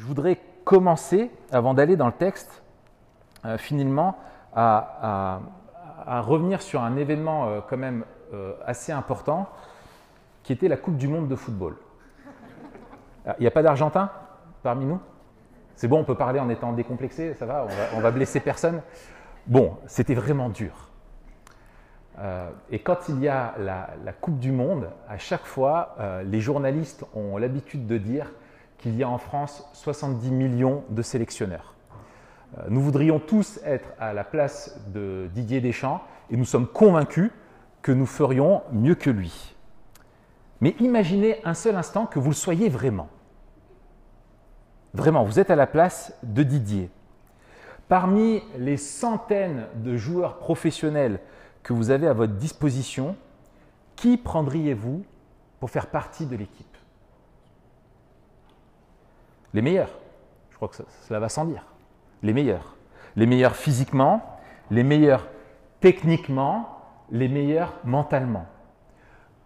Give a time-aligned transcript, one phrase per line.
[0.00, 2.62] je voudrais commencer, avant d'aller dans le texte,
[3.44, 4.16] euh, finalement,
[4.54, 5.40] à,
[6.06, 9.48] revenir sur un événement euh, quand même euh, assez important,
[10.42, 11.76] qui était la Coupe du Monde de football.
[13.26, 14.10] Ah, il n'y a pas d'Argentin
[14.62, 14.98] parmi nous?
[15.76, 18.80] C'est bon, on peut parler en étant décomplexé, ça va On va, blesser personne
[19.46, 20.90] Bon, c'était vraiment dur.
[22.70, 27.36] et quand il y a la, Coupe du Monde, à chaque fois, les journalistes ont
[27.36, 28.30] l'habitude de dire
[28.80, 31.74] qu'il y a en France 70 millions de sélectionneurs.
[32.58, 37.30] Euh, nous voudrions tous être à la place de Didier Deschamps et nous sommes convaincus
[37.82, 39.54] que nous ferions mieux que lui.
[40.60, 43.08] Mais imaginez un seul instant que vous le soyez vraiment.
[44.92, 46.90] Vraiment, vous êtes à la place de Didier.
[47.88, 51.20] Parmi les centaines de joueurs professionnels
[51.62, 53.16] que vous avez à votre disposition,
[53.96, 55.04] qui prendriez-vous
[55.60, 56.69] pour faire partie de l'équipe?
[59.54, 59.90] Les meilleurs.
[60.50, 60.76] Je crois que
[61.08, 61.64] cela va sans dire.
[62.22, 62.76] Les meilleurs.
[63.16, 64.38] Les meilleurs physiquement,
[64.70, 65.28] les meilleurs
[65.80, 66.80] techniquement,
[67.10, 68.46] les meilleurs mentalement.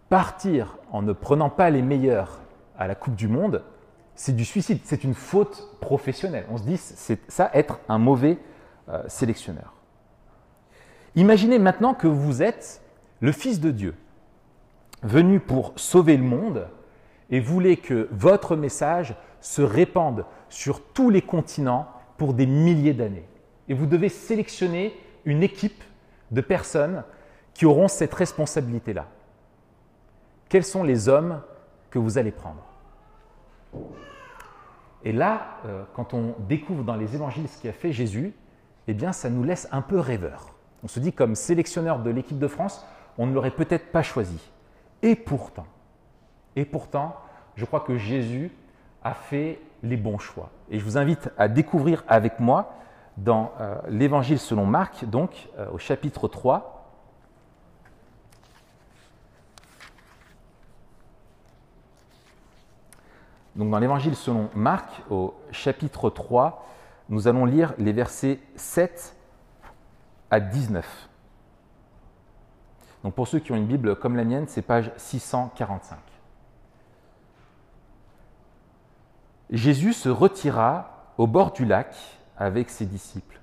[0.09, 2.39] Partir en ne prenant pas les meilleurs
[2.77, 3.63] à la Coupe du Monde,
[4.13, 6.45] c'est du suicide, c'est une faute professionnelle.
[6.49, 8.37] On se dit, c'est ça être un mauvais
[8.89, 9.73] euh, sélectionneur.
[11.15, 12.81] Imaginez maintenant que vous êtes
[13.19, 13.95] le Fils de Dieu,
[15.03, 16.67] venu pour sauver le monde,
[17.29, 23.27] et voulez que votre message se répandent sur tous les continents pour des milliers d'années.
[23.69, 25.83] Et vous devez sélectionner une équipe
[26.31, 27.03] de personnes
[27.53, 29.05] qui auront cette responsabilité-là.
[30.49, 31.43] Quels sont les hommes
[31.91, 32.63] que vous allez prendre?
[35.03, 38.33] Et là, euh, quand on découvre dans les évangiles ce qui a fait Jésus,
[38.87, 40.55] eh bien, ça nous laisse un peu rêveurs.
[40.83, 42.83] On se dit, comme sélectionneur de l'équipe de France,
[43.19, 44.39] on ne l'aurait peut-être pas choisi.
[45.03, 45.67] Et pourtant,
[46.55, 47.15] et pourtant,
[47.55, 48.51] je crois que Jésus
[49.05, 50.49] a fait les bons choix.
[50.69, 52.73] Et je vous invite à découvrir avec moi
[53.17, 56.71] dans euh, l'Évangile selon Marc, donc euh, au chapitre 3.
[63.55, 66.67] Donc dans l'Évangile selon Marc, au chapitre 3,
[67.07, 69.15] nous allons lire les versets 7
[70.31, 71.09] à 19.
[73.03, 76.14] Donc pour ceux qui ont une Bible comme la mienne, c'est page 645.
[79.51, 81.95] Jésus se retira au bord du lac
[82.37, 83.39] avec ses disciples.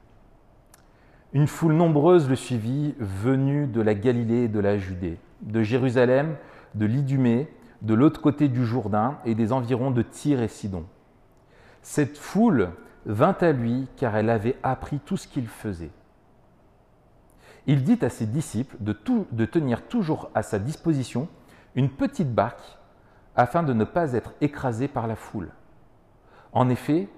[1.32, 6.36] Une foule nombreuse le suivit, venue de la Galilée et de la Judée, de Jérusalem,
[6.74, 7.48] de l'Idumée,
[7.80, 10.84] de l'autre côté du Jourdain et des environs de Tyr et Sidon.
[11.82, 12.70] Cette foule
[13.06, 15.90] vint à lui car elle avait appris tout ce qu'il faisait.
[17.66, 18.92] Il dit à ses disciples de,
[19.44, 21.28] tenir toujours à sa disposition
[21.74, 22.78] une petite barque
[23.36, 25.50] afin de ne pas être écrasé par la foule.
[26.52, 27.08] En effet,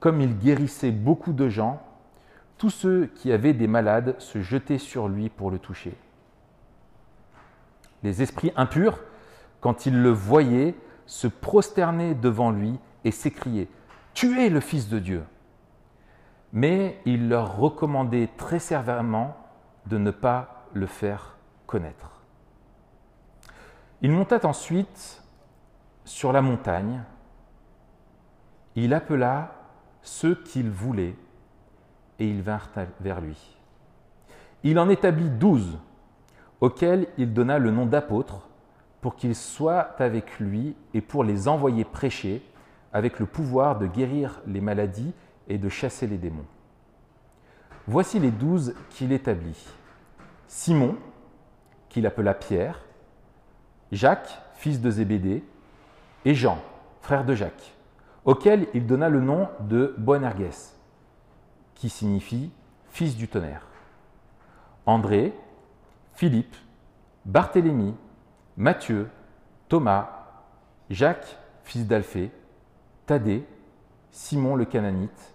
[0.00, 1.82] comme il guérissait beaucoup de gens,
[2.56, 5.96] tous ceux qui avaient des malades se jetaient sur lui pour le toucher.
[8.02, 9.00] Les esprits impurs,
[9.60, 10.74] quand ils le voyaient,
[11.06, 13.68] se prosternaient devant lui et s'écriaient
[14.14, 15.24] Tu es le Fils de Dieu.
[16.52, 19.36] Mais il leur recommandait très sévèrement
[19.86, 21.36] de ne pas le faire
[21.66, 22.22] connaître.
[24.00, 25.22] Il monta ensuite
[26.04, 27.02] sur la montagne
[28.84, 29.54] il appela
[30.02, 31.16] ceux qu'il voulait
[32.18, 33.56] et ils vinrent vers lui.
[34.62, 35.78] Il en établit douze,
[36.60, 38.48] auxquels il donna le nom d'apôtres,
[39.00, 42.42] pour qu'ils soient avec lui et pour les envoyer prêcher
[42.92, 45.12] avec le pouvoir de guérir les maladies
[45.46, 46.46] et de chasser les démons.
[47.86, 49.66] Voici les douze qu'il établit.
[50.46, 50.96] Simon,
[51.88, 52.84] qu'il appela Pierre,
[53.92, 55.44] Jacques, fils de Zébédée,
[56.24, 56.58] et Jean,
[57.00, 57.77] frère de Jacques
[58.28, 60.74] auquel il donna le nom de Boanerges,
[61.74, 62.50] qui signifie
[62.90, 63.66] fils du tonnerre.
[64.84, 65.32] André,
[66.12, 66.54] Philippe,
[67.24, 67.94] Barthélemy,
[68.58, 69.08] Matthieu,
[69.70, 70.10] Thomas,
[70.90, 72.30] Jacques, fils d'Alphée,
[73.06, 73.46] Thaddée,
[74.10, 75.34] Simon le Cananite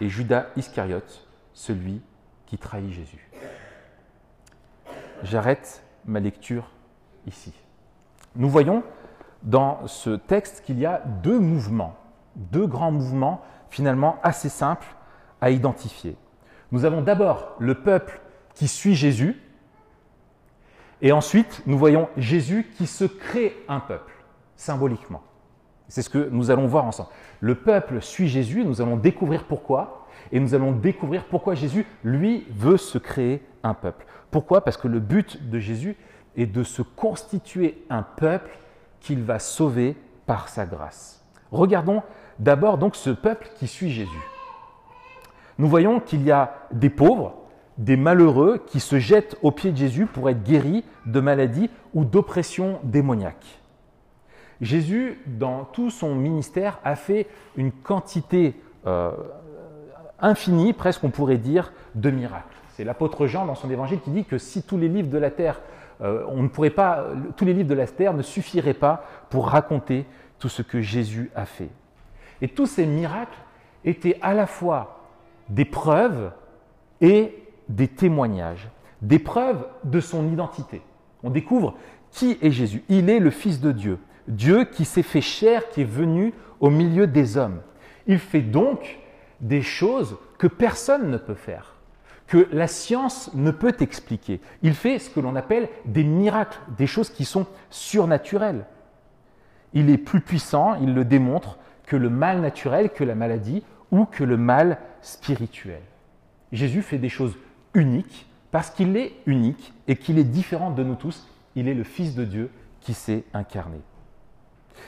[0.00, 2.00] et Judas Iscariote, celui
[2.46, 3.30] qui trahit Jésus.
[5.22, 6.70] J'arrête ma lecture
[7.26, 7.52] ici.
[8.36, 8.84] Nous voyons
[9.42, 11.98] dans ce texte qu'il y a deux mouvements
[12.36, 14.86] deux grands mouvements finalement assez simples
[15.40, 16.16] à identifier.
[16.70, 18.20] Nous avons d'abord le peuple
[18.54, 19.40] qui suit Jésus,
[21.00, 24.12] et ensuite nous voyons Jésus qui se crée un peuple,
[24.56, 25.22] symboliquement.
[25.88, 27.10] C'est ce que nous allons voir ensemble.
[27.40, 32.46] Le peuple suit Jésus, nous allons découvrir pourquoi, et nous allons découvrir pourquoi Jésus, lui,
[32.50, 34.06] veut se créer un peuple.
[34.30, 34.62] Pourquoi?
[34.62, 35.96] Parce que le but de Jésus
[36.36, 38.56] est de se constituer un peuple
[39.00, 41.22] qu'il va sauver par sa grâce.
[41.50, 42.02] Regardons
[42.38, 44.10] d'abord donc ce peuple qui suit Jésus.
[45.58, 47.34] Nous voyons qu'il y a des pauvres,
[47.78, 52.04] des malheureux qui se jettent aux pieds de Jésus pour être guéris de maladies ou
[52.04, 53.60] d'oppression démoniaque.
[54.60, 57.26] Jésus, dans tout son ministère, a fait
[57.56, 58.54] une quantité
[58.86, 59.10] euh,
[60.20, 62.56] infinie, presque on pourrait dire, de miracles.
[62.74, 65.30] C'est l'apôtre Jean dans son évangile qui dit que si tous les livres de la
[65.30, 65.60] terre,
[66.00, 67.06] euh, ne pourrait pas,
[67.36, 70.06] tous les livres de la terre ne suffiraient pas pour raconter
[70.38, 71.68] tout ce que Jésus a fait.
[72.42, 73.38] Et tous ces miracles
[73.84, 75.08] étaient à la fois
[75.48, 76.32] des preuves
[77.00, 78.68] et des témoignages,
[79.00, 80.82] des preuves de son identité.
[81.22, 81.76] On découvre
[82.10, 82.82] qui est Jésus.
[82.88, 83.98] Il est le Fils de Dieu,
[84.28, 87.60] Dieu qui s'est fait chair, qui est venu au milieu des hommes.
[88.06, 88.98] Il fait donc
[89.40, 91.76] des choses que personne ne peut faire,
[92.26, 94.40] que la science ne peut expliquer.
[94.62, 98.66] Il fait ce que l'on appelle des miracles, des choses qui sont surnaturelles.
[99.74, 101.58] Il est plus puissant, il le démontre,
[101.92, 105.82] que le mal naturel, que la maladie ou que le mal spirituel.
[106.50, 107.36] Jésus fait des choses
[107.74, 111.28] uniques parce qu'il est unique et qu'il est différent de nous tous.
[111.54, 112.50] Il est le Fils de Dieu
[112.80, 113.76] qui s'est incarné.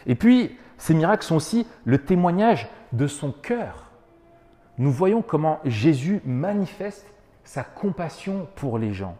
[0.06, 3.90] Et puis, ces miracles sont aussi le témoignage de son cœur.
[4.78, 7.04] Nous voyons comment Jésus manifeste
[7.44, 9.18] sa compassion pour les gens.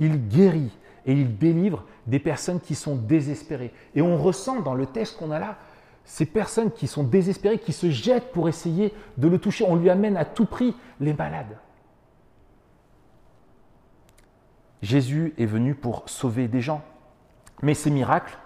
[0.00, 0.76] Il guérit
[1.06, 3.72] et il délivre des personnes qui sont désespérées.
[3.94, 5.58] Et on ressent dans le texte qu'on a là
[6.10, 9.64] ces personnes qui sont désespérées, qui se jettent pour essayer de le toucher.
[9.68, 11.56] On lui amène à tout prix les malades.
[14.82, 16.82] Jésus est venu pour sauver des gens.
[17.62, 18.36] Mais ces miracles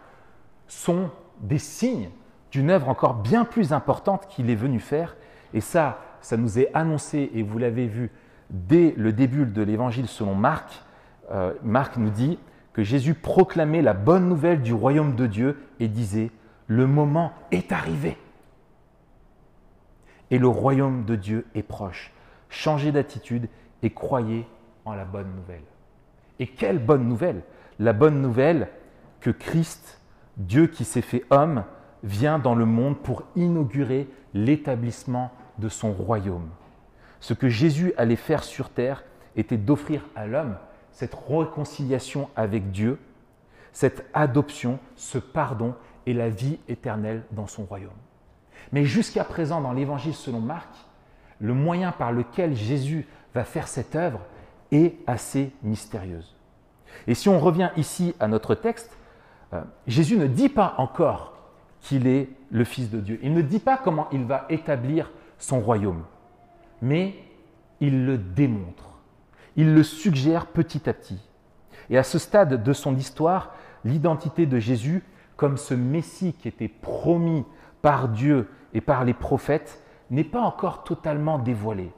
[0.69, 1.09] sont
[1.41, 2.11] des signes
[2.51, 5.17] d'une œuvre encore bien plus importante qu'il est venu faire.
[5.55, 8.11] Et ça, ça nous est annoncé, et vous l'avez vu
[8.51, 10.83] dès le début de l'évangile selon Marc.
[11.33, 12.39] Euh, Marc nous dit
[12.75, 16.31] que Jésus proclamait la bonne nouvelle du royaume de Dieu et disait,
[16.67, 18.17] le moment est arrivé.
[20.31, 22.13] Et le royaume de Dieu est proche.
[22.49, 23.49] Changez d'attitude
[23.83, 24.47] et croyez
[24.85, 25.65] en la bonne nouvelle.
[26.39, 27.43] Et quelle bonne nouvelle
[27.79, 28.69] La bonne nouvelle
[29.21, 30.01] que Christ,
[30.37, 31.65] Dieu qui s'est fait homme,
[32.03, 36.49] vient dans le monde pour inaugurer l'établissement de son royaume.
[37.21, 39.05] Ce que Jésus allait faire sur terre
[39.37, 40.57] était d'offrir à l'homme
[40.93, 42.99] cette réconciliation avec Dieu,
[43.73, 45.75] cette adoption, ce pardon
[46.07, 47.91] et la vie éternelle dans son royaume.
[48.73, 50.69] Mais jusqu'à présent, dans l'évangile selon Marc,
[51.41, 54.21] le moyen par lequel Jésus va faire cette œuvre,
[54.71, 56.35] est assez mystérieuse.
[57.07, 58.97] Et si on revient ici à notre texte,
[59.53, 61.35] euh, Jésus ne dit pas encore
[61.81, 63.19] qu'il est le Fils de Dieu.
[63.23, 66.05] Il ne dit pas comment il va établir son royaume,
[66.81, 67.15] mais
[67.81, 68.91] il le démontre.
[69.57, 71.21] Il le suggère petit à petit.
[71.91, 73.53] Et à ce stade de son histoire,
[73.85, 75.03] l'identité de Jésus
[75.37, 77.45] comme ce Messie qui était promis
[77.83, 81.93] par Dieu et par les prophètes n'est pas encore totalement dévoilée.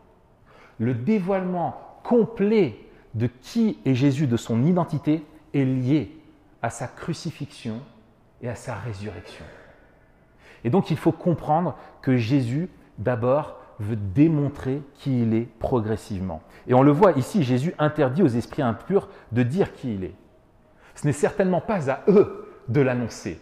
[0.78, 2.78] Le dévoilement complet
[3.14, 5.24] de qui est Jésus, de son identité,
[5.54, 6.18] est lié
[6.62, 7.80] à sa crucifixion
[8.42, 9.44] et à sa résurrection.
[10.64, 12.68] Et donc il faut comprendre que Jésus,
[12.98, 16.42] d'abord, veut démontrer qui il est progressivement.
[16.66, 20.14] Et on le voit ici, Jésus interdit aux esprits impurs de dire qui il est.
[20.94, 23.40] Ce n'est certainement pas à eux de l'annoncer.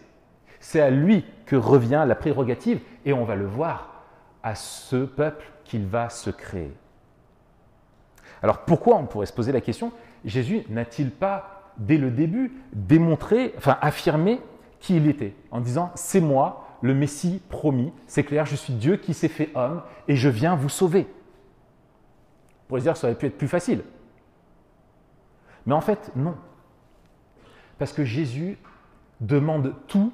[0.59, 4.03] C'est à lui que revient la prérogative, et on va le voir,
[4.43, 6.71] à ce peuple qu'il va se créer.
[8.41, 9.91] Alors pourquoi, on pourrait se poser la question,
[10.23, 14.41] Jésus n'a-t-il pas, dès le début, démontré, enfin affirmé
[14.79, 18.97] qui il était, en disant, c'est moi, le Messie promis, c'est clair, je suis Dieu
[18.97, 21.07] qui s'est fait homme, et je viens vous sauver.
[22.65, 23.83] On pourrait dire ça aurait pu être plus facile.
[25.65, 26.35] Mais en fait, non.
[27.77, 28.57] Parce que Jésus
[29.19, 30.11] demande tout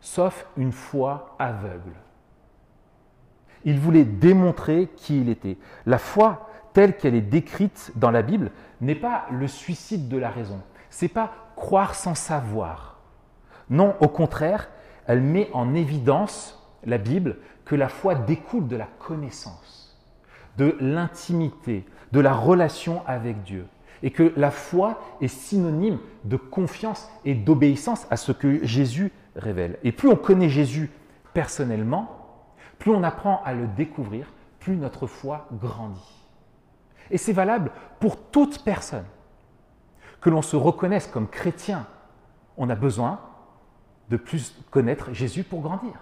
[0.00, 1.92] sauf une foi aveugle.
[3.64, 5.58] Il voulait démontrer qui il était.
[5.86, 10.30] La foi telle qu'elle est décrite dans la Bible n'est pas le suicide de la
[10.30, 10.60] raison.
[10.90, 12.98] C'est pas croire sans savoir.
[13.68, 14.70] Non, au contraire,
[15.06, 19.98] elle met en évidence la Bible que la foi découle de la connaissance,
[20.56, 23.66] de l'intimité, de la relation avec Dieu
[24.02, 29.78] et que la foi est synonyme de confiance et d'obéissance à ce que Jésus révèle.
[29.82, 30.90] Et plus on connaît Jésus
[31.34, 32.08] personnellement,
[32.78, 36.26] plus on apprend à le découvrir, plus notre foi grandit.
[37.10, 39.04] Et c'est valable pour toute personne.
[40.20, 41.86] Que l'on se reconnaisse comme chrétien,
[42.56, 43.20] on a besoin
[44.10, 45.92] de plus connaître Jésus pour grandir.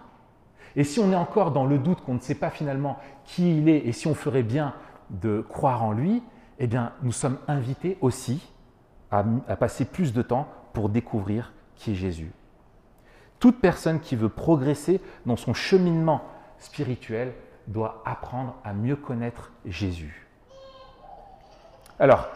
[0.75, 3.69] Et si on est encore dans le doute qu'on ne sait pas finalement qui il
[3.69, 4.75] est et si on ferait bien
[5.11, 6.23] de croire en lui,
[6.59, 8.51] eh bien, nous sommes invités aussi
[9.11, 9.23] à,
[9.57, 12.33] passer plus de temps pour découvrir qui est Jésus.
[13.39, 16.25] Toute personne qui veut progresser dans son cheminement
[16.59, 17.35] spirituel
[17.67, 20.27] doit apprendre à mieux connaître Jésus.
[21.99, 22.29] Alors,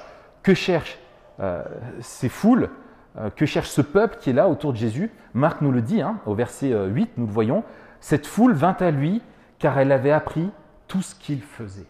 [0.42, 0.98] que cherchent
[1.40, 1.64] euh,
[2.00, 2.70] ces foules
[3.18, 5.10] euh, Que cherche ce peuple qui est là autour de Jésus?
[5.34, 7.64] Marc nous le dit, hein, au verset 8, nous le voyons.
[8.00, 9.22] Cette foule vint à lui
[9.58, 10.50] car elle avait appris
[10.88, 11.86] tout ce qu'il faisait.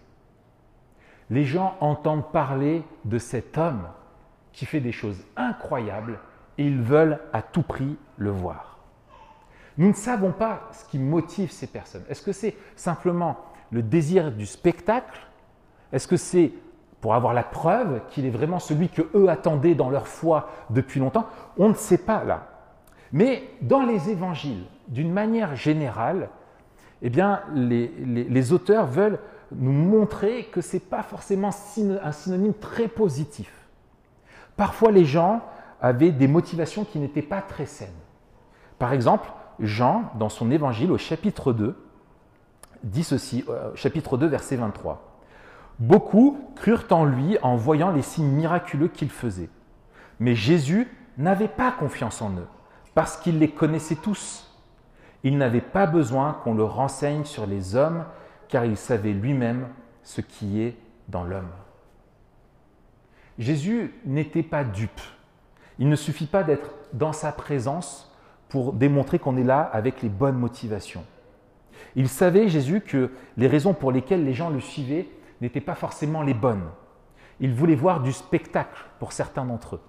[1.31, 3.87] Les gens entendent parler de cet homme
[4.53, 6.19] qui fait des choses incroyables
[6.59, 8.79] et ils veulent à tout prix le voir.
[9.79, 12.03] Nous ne savons pas ce qui motive ces personnes.
[12.09, 13.39] Est-ce que c'est simplement
[13.71, 15.21] le désir du spectacle?
[15.93, 16.53] Est-ce que c'est
[17.01, 21.01] pour avoir la preuve qu'il est vraiment celui que eux attendaient dans leur foi depuis
[21.01, 21.29] longtemps?
[21.57, 22.49] On ne sait pas là.
[23.13, 26.29] Mais dans les évangiles, d'une manière générale,
[27.03, 29.19] eh bien, les, les auteurs veulent
[29.53, 31.51] nous montrer que ce n'est pas forcément
[32.03, 33.53] un synonyme très positif.
[34.57, 35.43] Parfois, les gens
[35.81, 37.89] avaient des motivations qui n'étaient pas très saines.
[38.79, 41.77] Par exemple, Jean, dans son évangile au chapitre 2,
[42.83, 45.11] dit ceci, euh, chapitre 2, verset 23.
[45.79, 49.49] Beaucoup crurent en lui en voyant les signes miraculeux qu'il faisait.
[50.19, 52.47] Mais Jésus n'avait pas confiance en eux,
[52.95, 54.47] parce qu'il les connaissait tous.
[55.23, 58.05] Il n'avait pas besoin qu'on le renseigne sur les hommes,
[58.51, 59.69] car il savait lui-même
[60.03, 60.77] ce qui est
[61.09, 61.51] dans l'homme.
[63.39, 65.01] Jésus n'était pas dupe.
[65.79, 68.15] Il ne suffit pas d'être dans sa présence
[68.49, 71.05] pour démontrer qu'on est là avec les bonnes motivations.
[71.97, 75.09] Il savait, Jésus, que les raisons pour lesquelles les gens le suivaient
[75.41, 76.69] n'étaient pas forcément les bonnes.
[77.39, 79.81] Il voulait voir du spectacle pour certains d'entre eux.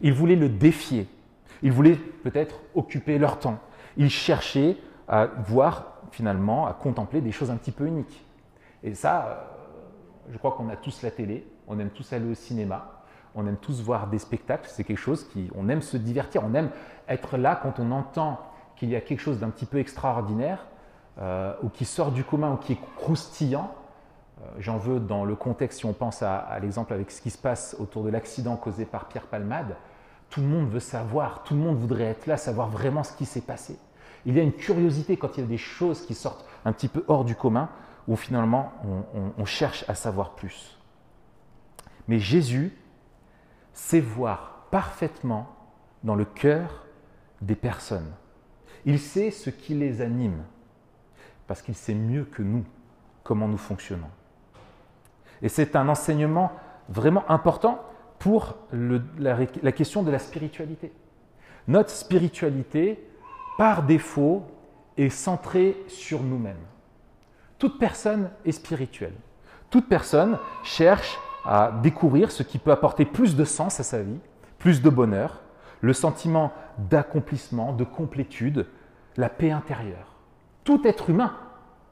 [0.00, 1.06] Il voulait le défier.
[1.62, 3.58] Il voulait peut-être occuper leur temps.
[3.96, 8.24] Il cherchait à voir finalement, à contempler des choses un petit peu uniques.
[8.82, 9.34] Et ça, euh,
[10.32, 13.02] je crois qu'on a tous la télé, on aime tous aller au cinéma,
[13.34, 16.54] on aime tous voir des spectacles, c'est quelque chose qui, on aime se divertir, on
[16.54, 16.70] aime
[17.08, 18.40] être là quand on entend
[18.76, 20.66] qu'il y a quelque chose d'un petit peu extraordinaire,
[21.18, 23.72] euh, ou qui sort du commun, ou qui est croustillant.
[24.40, 27.38] Euh, j'en veux dans le contexte, si on pense à, l'exemple avec ce qui se
[27.38, 29.76] passe autour de l'accident causé par Pierre Palmade,
[30.30, 33.24] tout le monde veut savoir, tout le monde voudrait être là, savoir vraiment ce qui
[33.24, 33.78] s'est passé.
[34.26, 36.88] Il y a une curiosité quand il y a des choses qui sortent un petit
[36.88, 37.68] peu hors du commun,
[38.08, 38.72] où finalement
[39.38, 40.78] on cherche à savoir plus.
[42.08, 42.72] Mais Jésus
[43.72, 45.48] sait voir parfaitement
[46.02, 46.86] dans le cœur
[47.40, 48.12] des personnes.
[48.84, 50.44] Il sait ce qui les anime,
[51.46, 52.64] parce qu'il sait mieux que nous
[53.22, 54.10] comment nous fonctionnons.
[55.42, 56.52] Et c'est un enseignement
[56.88, 57.82] vraiment important
[58.18, 60.92] pour la, question de la spiritualité.
[61.68, 63.02] Notre spiritualité,
[63.56, 64.44] par défaut,
[64.96, 66.56] est centrée sur nous-mêmes.
[67.58, 69.14] Toute personne est spirituelle.
[69.70, 74.18] Toute personne cherche à découvrir ce qui peut apporter plus de sens à sa vie,
[74.58, 75.40] plus de bonheur,
[75.80, 78.66] le sentiment d'accomplissement, de complétude,
[79.16, 80.14] la paix intérieure.
[80.64, 81.34] Tout être humain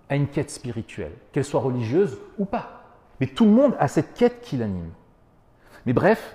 [0.09, 2.85] a une quête spirituelle, qu'elle soit religieuse ou pas.
[3.21, 4.90] Mais tout le monde a cette quête qui l'anime.
[5.87, 6.35] Mais bref,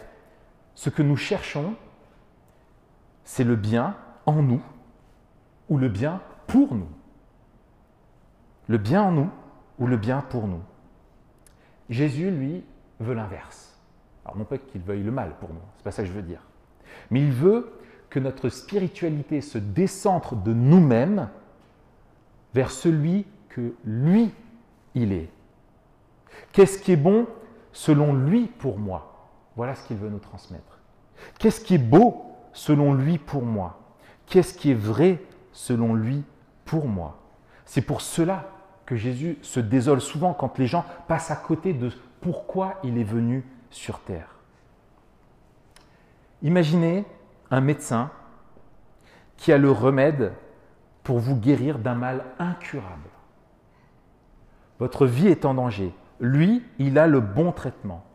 [0.76, 1.74] ce que nous cherchons,
[3.24, 4.62] c'est le bien en nous
[5.70, 6.90] ou le bien pour nous.
[8.68, 9.30] Le bien en nous
[9.80, 10.62] ou le bien pour nous.
[11.90, 12.64] Jésus, lui,
[13.00, 13.78] veut l'inverse.
[14.26, 16.22] Alors non pas qu'il veuille le mal pour nous, c'est pas ça que je veux
[16.22, 16.42] dire.
[17.12, 17.72] Mais il veut
[18.10, 21.30] que notre spiritualité se décentre de nous-mêmes
[22.54, 24.32] vers celui que lui,
[24.96, 25.30] il est.
[26.52, 27.28] Qu'est-ce qui est bon
[27.72, 29.30] selon lui pour moi?
[29.56, 30.80] Voilà ce qu'il veut nous transmettre.
[31.40, 33.80] Qu'est-ce qui est beau selon lui pour moi?
[34.26, 35.22] Qu'est-ce qui est vrai
[35.58, 36.24] selon lui
[36.66, 37.18] pour moi
[37.66, 38.46] C'est pour cela
[38.86, 43.04] que Jésus se désole souvent quand les gens passent à côté de pourquoi il est
[43.04, 44.36] venu sur terre.
[46.44, 47.06] Imaginez
[47.50, 48.12] un médecin
[49.36, 50.32] qui a le remède
[51.04, 53.10] pour vous guérir d'un mal incurable.
[54.80, 55.92] Votre vie est en danger.
[56.20, 58.06] Lui, il a le bon traitement.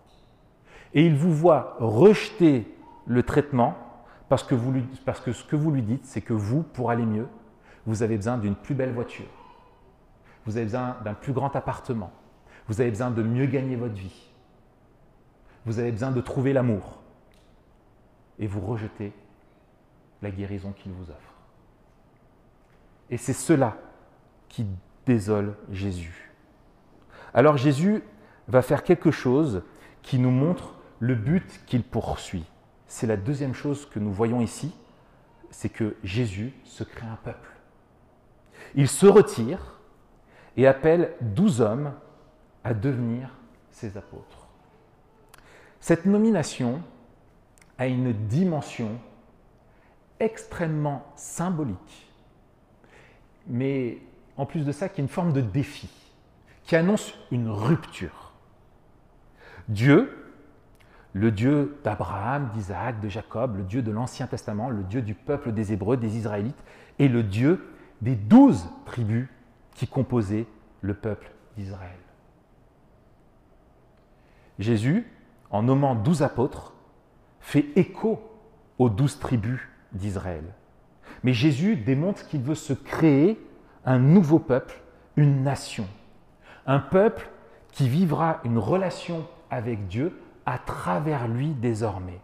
[0.95, 2.73] Et il vous voit rejeter
[3.07, 3.77] le traitement
[4.33, 4.55] parce que,
[5.35, 7.29] ce que vous lui dites, c'est que vous, pour aller mieux,
[7.85, 9.29] vous avez besoin d'une plus belle voiture.
[10.47, 12.11] Vous avez besoin d'un plus grand appartement.
[12.67, 14.31] Vous avez besoin de mieux gagner votre vie.
[15.67, 17.03] Vous avez besoin de trouver l'amour.
[18.39, 19.13] Et vous rejetez
[20.23, 21.35] la guérison qu'il vous offre.
[23.11, 23.77] Et c'est cela
[24.49, 24.67] qui
[25.05, 26.33] désole Jésus.
[27.35, 28.03] Alors Jésus
[28.49, 29.63] va faire quelque chose
[30.01, 32.47] qui nous montre le but qu'il poursuit.
[32.93, 34.71] C'est la deuxième chose que nous voyons ici,
[35.51, 37.49] c'est que Jésus se crée un peuple.
[38.75, 39.81] Il se retire
[40.59, 41.95] et appelle douze hommes
[42.63, 43.31] à devenir
[43.71, 44.47] ses apôtres.
[45.81, 46.83] Cette nomination
[47.79, 49.01] a une dimension
[50.21, 52.13] extrêmement symbolique,
[53.47, 54.03] mais
[54.37, 55.89] en plus de ça, qui est une forme de défi,
[56.65, 58.33] qui annonce une rupture.
[59.69, 60.22] Dieu,
[61.15, 65.53] le Dieu d'Abraham, d'Isaac, de Jacob, le Dieu de l'Ancien Testament, le Dieu du peuple
[65.53, 66.63] des Hébreux, des Israélites,
[66.99, 67.65] et le Dieu
[68.01, 69.29] des douze tribus
[69.75, 70.47] qui composaient
[70.81, 71.91] le peuple d'Israël.
[74.59, 75.07] Jésus,
[75.51, 76.73] en nommant douze apôtres,
[77.41, 78.23] fait écho
[78.79, 79.61] aux douze tribus
[79.93, 80.45] d'Israël.
[81.25, 83.39] Mais Jésus démontre qu'il veut se créer
[83.85, 84.81] un nouveau peuple,
[85.17, 85.87] une nation.
[86.67, 87.29] Un peuple
[87.73, 92.21] qui vivra une relation avec Dieu à travers lui désormais.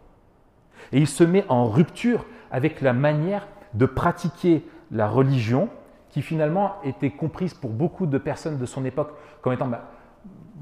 [0.91, 5.69] Et il se met en rupture avec la manière de pratiquer la religion
[6.09, 9.11] qui finalement était comprise pour beaucoup de personnes de son époque
[9.41, 9.91] comme étant bah,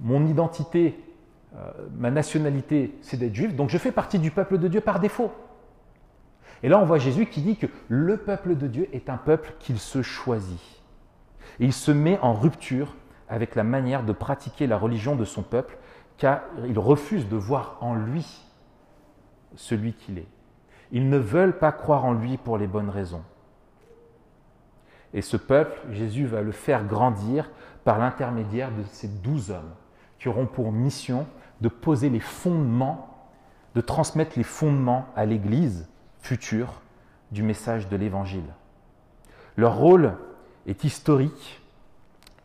[0.02, 1.00] mon identité,
[1.56, 5.00] euh, ma nationalité, c'est d'être juif, donc je fais partie du peuple de Dieu par
[5.00, 5.32] défaut.
[6.64, 9.54] Et là, on voit Jésus qui dit que le peuple de Dieu est un peuple
[9.60, 10.60] qu'il se choisit.
[11.60, 12.96] Et il se met en rupture
[13.30, 15.78] avec la manière de pratiquer la religion de son peuple,
[16.18, 18.26] car il refuse de voir en lui
[19.56, 20.28] celui qu'il est.
[20.92, 23.24] Ils ne veulent pas croire en lui pour les bonnes raisons.
[25.14, 27.50] Et ce peuple, Jésus va le faire grandir
[27.84, 29.74] par l'intermédiaire de ces douze hommes
[30.20, 31.28] qui auront pour mission
[31.62, 33.30] de poser les fondements,
[33.76, 35.88] de transmettre les fondements à l'Église
[36.20, 36.82] future
[37.32, 38.54] du message de l'Évangile.
[39.56, 40.14] Leur rôle
[40.66, 41.62] est historique,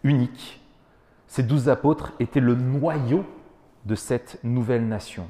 [0.02, 0.61] unique.
[1.26, 3.25] Ces douze apôtres étaient le noyau
[3.85, 5.29] de cette nouvelle nation.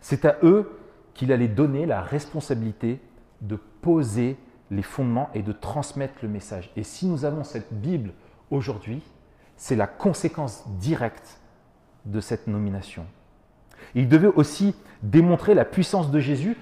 [0.00, 0.78] C'est à eux
[1.14, 3.00] qu'il allait donner la responsabilité
[3.40, 4.36] de poser
[4.70, 6.70] les fondements et de transmettre le message.
[6.76, 8.12] Et si nous avons cette Bible
[8.50, 9.02] aujourd'hui,
[9.56, 11.40] c'est la conséquence directe
[12.04, 13.06] de cette nomination.
[13.94, 16.56] Il devait aussi démontrer la puissance de Jésus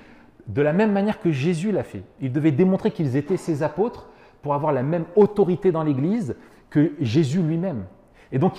[0.47, 2.03] de la même manière que Jésus l'a fait.
[2.21, 4.09] Il devait démontrer qu'ils étaient ses apôtres
[4.43, 6.37] pour avoir la même autorité dans l'Église
[6.71, 7.85] que Jésus lui-même.
[8.31, 8.59] Et donc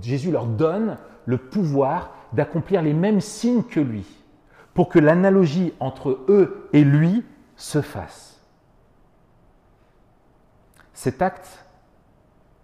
[0.00, 4.06] Jésus leur donne le pouvoir d'accomplir les mêmes signes que lui,
[4.74, 7.24] pour que l'analogie entre eux et lui
[7.56, 8.40] se fasse.
[10.92, 11.64] Cet acte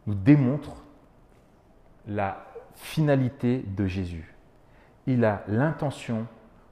[0.07, 0.77] nous démontre
[2.07, 4.35] la finalité de Jésus.
[5.07, 6.27] Il a l'intention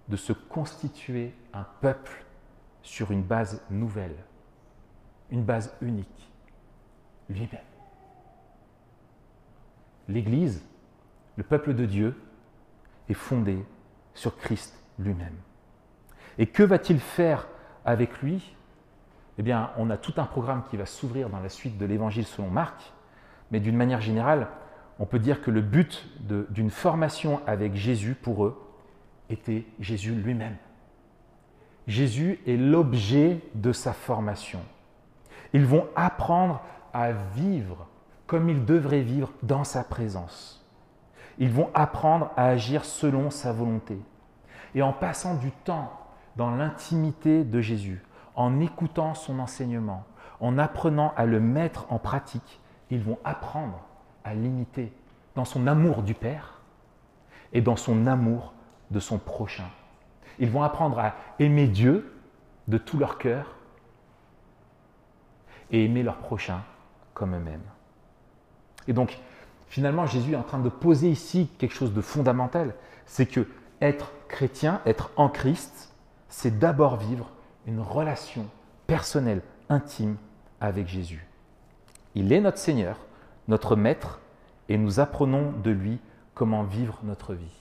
[0.08, 2.24] de se constituer un peuple
[2.82, 4.16] sur une base nouvelle,
[5.30, 6.30] une base unique,
[7.28, 7.60] lui-même.
[10.08, 10.62] L'Église,
[11.36, 12.14] le peuple de Dieu,
[13.08, 13.64] est fondé
[14.14, 15.36] sur Christ lui-même.
[16.38, 17.46] Et que va-t-il faire
[17.84, 18.54] avec lui?
[19.38, 22.26] Eh bien, on a tout un programme qui va s'ouvrir dans la suite de l'Évangile
[22.26, 22.92] selon Marc,
[23.50, 24.48] mais d'une manière générale,
[24.98, 26.08] on peut dire que le but
[26.50, 28.60] d'une formation avec Jésus pour eux
[29.28, 30.56] était Jésus lui-même.
[31.86, 34.60] Jésus est l'objet de sa formation.
[35.52, 37.86] Ils vont apprendre à vivre
[38.26, 40.65] comme ils devraient vivre dans sa présence.
[41.38, 43.98] Ils vont apprendre à agir selon sa volonté.
[44.74, 45.92] Et en passant du temps
[46.36, 48.02] dans l'intimité de Jésus,
[48.34, 50.04] en écoutant son enseignement,
[50.40, 53.80] en apprenant à le mettre en pratique, ils vont apprendre
[54.24, 54.92] à l'imiter
[55.34, 56.60] dans son amour du Père
[57.52, 58.52] et dans son amour
[58.90, 59.68] de son prochain.
[60.38, 62.12] Ils vont apprendre à aimer Dieu
[62.68, 63.56] de tout leur cœur
[65.70, 66.62] et aimer leur prochain
[67.14, 67.64] comme eux-mêmes.
[68.88, 69.18] Et donc,
[69.68, 72.74] finalement, Jésus est en train de poser ici quelque chose de fondamental,
[73.06, 73.46] c'est que
[73.80, 75.92] être chrétien, être en Christ,
[76.28, 77.30] c'est d'abord vivre
[77.66, 78.46] une relation
[78.86, 80.16] personnelle, intime
[80.60, 81.26] avec Jésus.
[82.14, 82.98] Il est notre Seigneur,
[83.48, 84.20] notre Maître,
[84.68, 86.00] et nous apprenons de lui
[86.34, 87.56] comment vivre notre vie.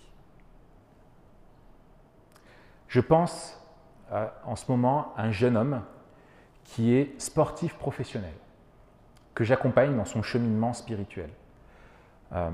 [2.88, 3.60] Je pense
[4.46, 5.82] en ce moment à un jeune homme
[6.64, 8.34] qui est sportif professionnel,
[9.34, 11.30] que j'accompagne dans son cheminement spirituel.
[12.36, 12.50] Euh,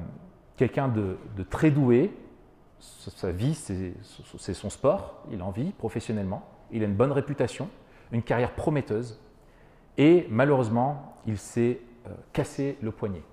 [0.58, 1.18] quelqu'un de,
[1.50, 2.16] très doué,
[2.80, 7.68] sa vie c'est son sport, il en vit professionnellement, il a une bonne réputation,
[8.12, 9.20] une carrière prometteuse,
[9.98, 13.24] et malheureusement il s'est euh, cassé le poignet.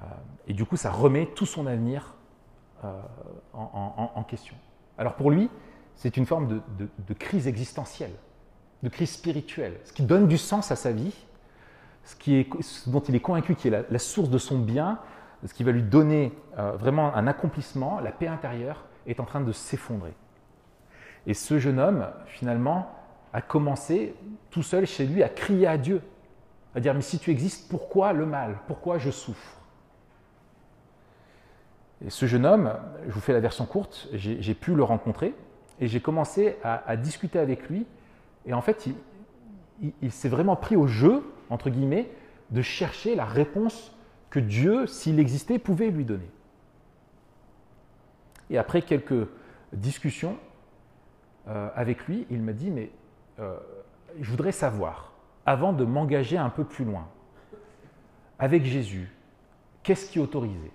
[0.00, 0.04] Euh,
[0.46, 2.14] et du coup, ça remet tout son avenir
[3.52, 4.54] en, question.
[4.96, 5.50] Alors pour lui,
[5.96, 8.12] c'est une forme de, crise existentielle,
[8.84, 11.26] de crise spirituelle, ce qui donne du sens à sa vie,
[12.04, 12.48] ce, qui est,
[12.88, 14.98] dont il est convaincu qui est la, source de son bien,
[15.44, 19.40] ce qui va lui donner euh, vraiment un accomplissement, la paix intérieure, est en train
[19.40, 20.14] de s'effondrer.
[21.26, 22.90] Et ce jeune homme, finalement,
[23.32, 24.14] a commencé
[24.50, 26.02] tout seul chez lui à crier à Dieu,
[26.74, 28.58] à dire, mais si tu existes, pourquoi le mal?
[28.66, 29.58] Pourquoi je souffre?
[32.04, 32.72] Et ce jeune homme,
[33.06, 35.34] je vous fais la version courte, j'ai pu le rencontrer
[35.80, 37.86] et j'ai commencé à, discuter avec lui.
[38.46, 38.88] Et en fait,
[40.02, 42.10] il, s'est vraiment pris au jeu, entre guillemets,
[42.50, 43.96] de chercher la réponse
[44.30, 46.30] que Dieu, s'il existait, pouvait lui donner.
[48.50, 49.28] Et après quelques
[49.72, 50.36] discussions
[51.48, 52.90] euh, avec lui, il m'a dit, mais
[53.38, 53.58] euh,
[54.20, 55.12] je voudrais savoir,
[55.46, 57.06] avant de m'engager un peu plus loin,
[58.38, 59.12] avec Jésus,
[59.82, 60.70] qu'est-ce qui est autorisé?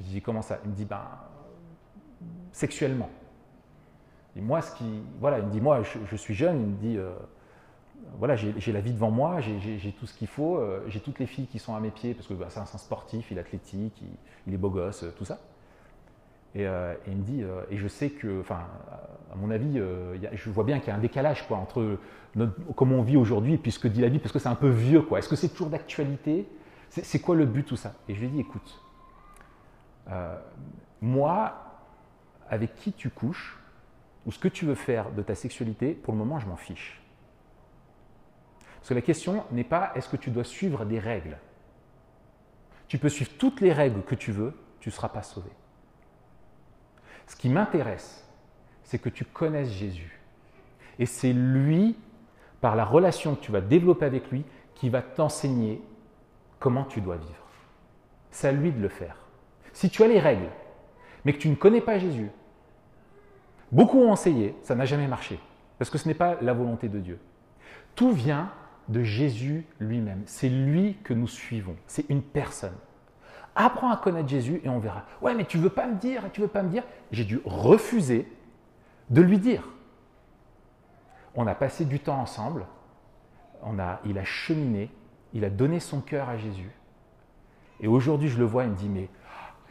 [0.00, 0.58] Je dis, comment ça?
[0.64, 1.02] Il me dit, ben,
[2.52, 3.10] sexuellement.
[4.34, 7.14] Moi, ce qui, voilà, il me dit, moi, je, suis jeune, il me dit, euh,
[8.18, 11.46] voilà, j'ai la vie devant moi, j'ai tout ce qu'il faut, j'ai toutes les filles
[11.46, 14.02] qui sont à mes pieds, parce que bah, c'est un sportif, il est athlétique,
[14.46, 15.38] il est beau gosse, tout ça.
[16.64, 18.60] Euh, et, il me dit, euh, et je sais que, enfin,
[19.32, 21.98] à mon avis, euh, je vois bien qu'il y a un décalage quoi, entre
[22.74, 24.54] comment on vit aujourd'hui et puis ce que dit la Bible, parce que c'est un
[24.54, 25.02] peu vieux.
[25.02, 25.18] quoi.
[25.18, 26.46] Est-ce que c'est toujours d'actualité?
[26.88, 27.94] C'est quoi le but tout ça?
[28.08, 28.80] Et je lui ai dit, écoute,
[31.00, 31.54] moi,
[32.48, 33.58] avec qui tu couches,
[34.24, 37.02] ou ce que tu veux faire de ta sexualité, pour le moment, je m'en fiche.
[38.86, 41.38] Parce que la question n'est pas est-ce que tu dois suivre des règles?
[42.86, 45.50] Tu peux suivre toutes les règles que tu veux, tu ne seras pas sauvé.
[47.26, 48.24] Ce qui m'intéresse,
[48.84, 50.20] c'est que tu connaisses Jésus.
[51.00, 51.96] Et c'est lui,
[52.60, 54.44] par la relation que tu vas développer avec lui,
[54.76, 55.82] qui va t'enseigner
[56.60, 57.48] comment tu dois vivre.
[58.30, 59.16] C'est à lui de le faire.
[59.72, 60.50] Si tu as les règles,
[61.24, 62.30] mais que tu ne connais pas Jésus,
[63.72, 65.40] beaucoup ont essayé, ça n'a jamais marché,
[65.76, 67.18] parce que ce n'est pas la volonté de Dieu.
[67.96, 68.52] Tout vient
[68.88, 70.22] de Jésus lui-même.
[70.26, 71.76] C'est lui que nous suivons.
[71.86, 72.76] C'est une personne.
[73.54, 75.04] Apprends à connaître Jésus et on verra.
[75.22, 76.84] Ouais, mais tu veux pas me dire, tu veux pas me dire?
[77.10, 78.30] J'ai dû refuser
[79.10, 79.68] de lui dire.
[81.34, 82.66] On a passé du temps ensemble.
[83.62, 84.90] On a, il a cheminé.
[85.32, 86.70] Il a donné son cœur à Jésus.
[87.80, 89.08] Et aujourd'hui, je le vois, il me dit, mais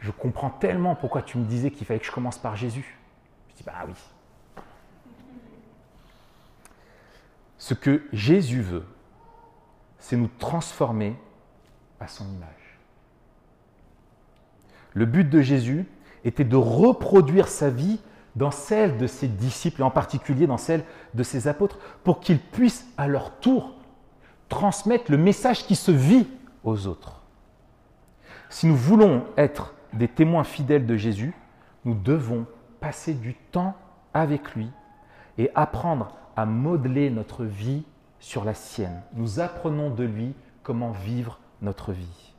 [0.00, 2.98] je comprends tellement pourquoi tu me disais qu'il fallait que je commence par Jésus.
[3.50, 3.94] Je dis, bah oui.
[7.58, 8.84] Ce que Jésus veut,
[9.98, 11.16] c'est nous transformer
[12.00, 12.78] à son image.
[14.94, 15.86] Le but de Jésus
[16.24, 18.00] était de reproduire sa vie
[18.34, 22.38] dans celle de ses disciples, et en particulier dans celle de ses apôtres, pour qu'ils
[22.38, 23.74] puissent à leur tour
[24.48, 26.26] transmettre le message qui se vit
[26.64, 27.22] aux autres.
[28.50, 31.34] Si nous voulons être des témoins fidèles de Jésus,
[31.84, 32.46] nous devons
[32.80, 33.74] passer du temps
[34.14, 34.70] avec lui
[35.38, 37.84] et apprendre à modeler notre vie
[38.20, 39.02] sur la sienne.
[39.14, 42.34] Nous apprenons de lui comment vivre notre vie.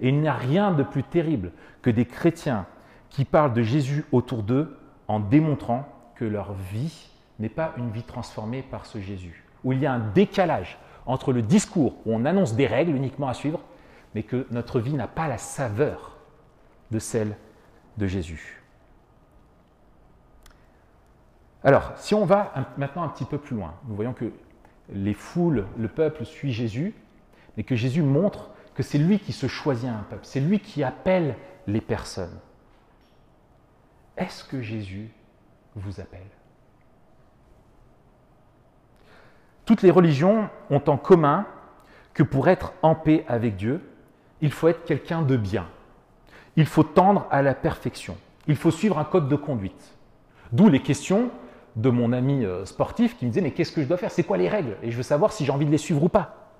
[0.00, 2.66] Et il n'y a rien de plus terrible que des chrétiens
[3.10, 4.76] qui parlent de Jésus autour d'eux
[5.08, 9.80] en démontrant que leur vie n'est pas une vie transformée par ce Jésus, où il
[9.80, 13.60] y a un décalage entre le discours où on annonce des règles uniquement à suivre,
[14.14, 16.16] mais que notre vie n'a pas la saveur
[16.90, 17.36] de celle
[17.96, 18.62] de Jésus.
[21.62, 24.32] Alors, si on va maintenant un petit peu plus loin, nous voyons que
[24.92, 26.94] les foules, le peuple suit Jésus,
[27.56, 30.82] mais que Jésus montre que c'est lui qui se choisit un peuple, c'est lui qui
[30.82, 32.38] appelle les personnes.
[34.16, 35.10] Est-ce que Jésus
[35.74, 36.20] vous appelle?
[39.64, 41.46] Toutes les religions ont en commun
[42.14, 43.82] que pour être en paix avec Dieu,
[44.40, 45.66] il faut être quelqu'un de bien.
[46.56, 48.16] Il faut tendre à la perfection.
[48.46, 49.96] Il faut suivre un code de conduite.
[50.52, 51.30] D'où les questions
[51.76, 54.10] de mon ami euh, sportif qui me disait mais qu'est-ce que je dois faire?
[54.10, 54.76] C'est quoi les règles?
[54.82, 56.52] Et je veux savoir si j'ai envie de les suivre ou pas.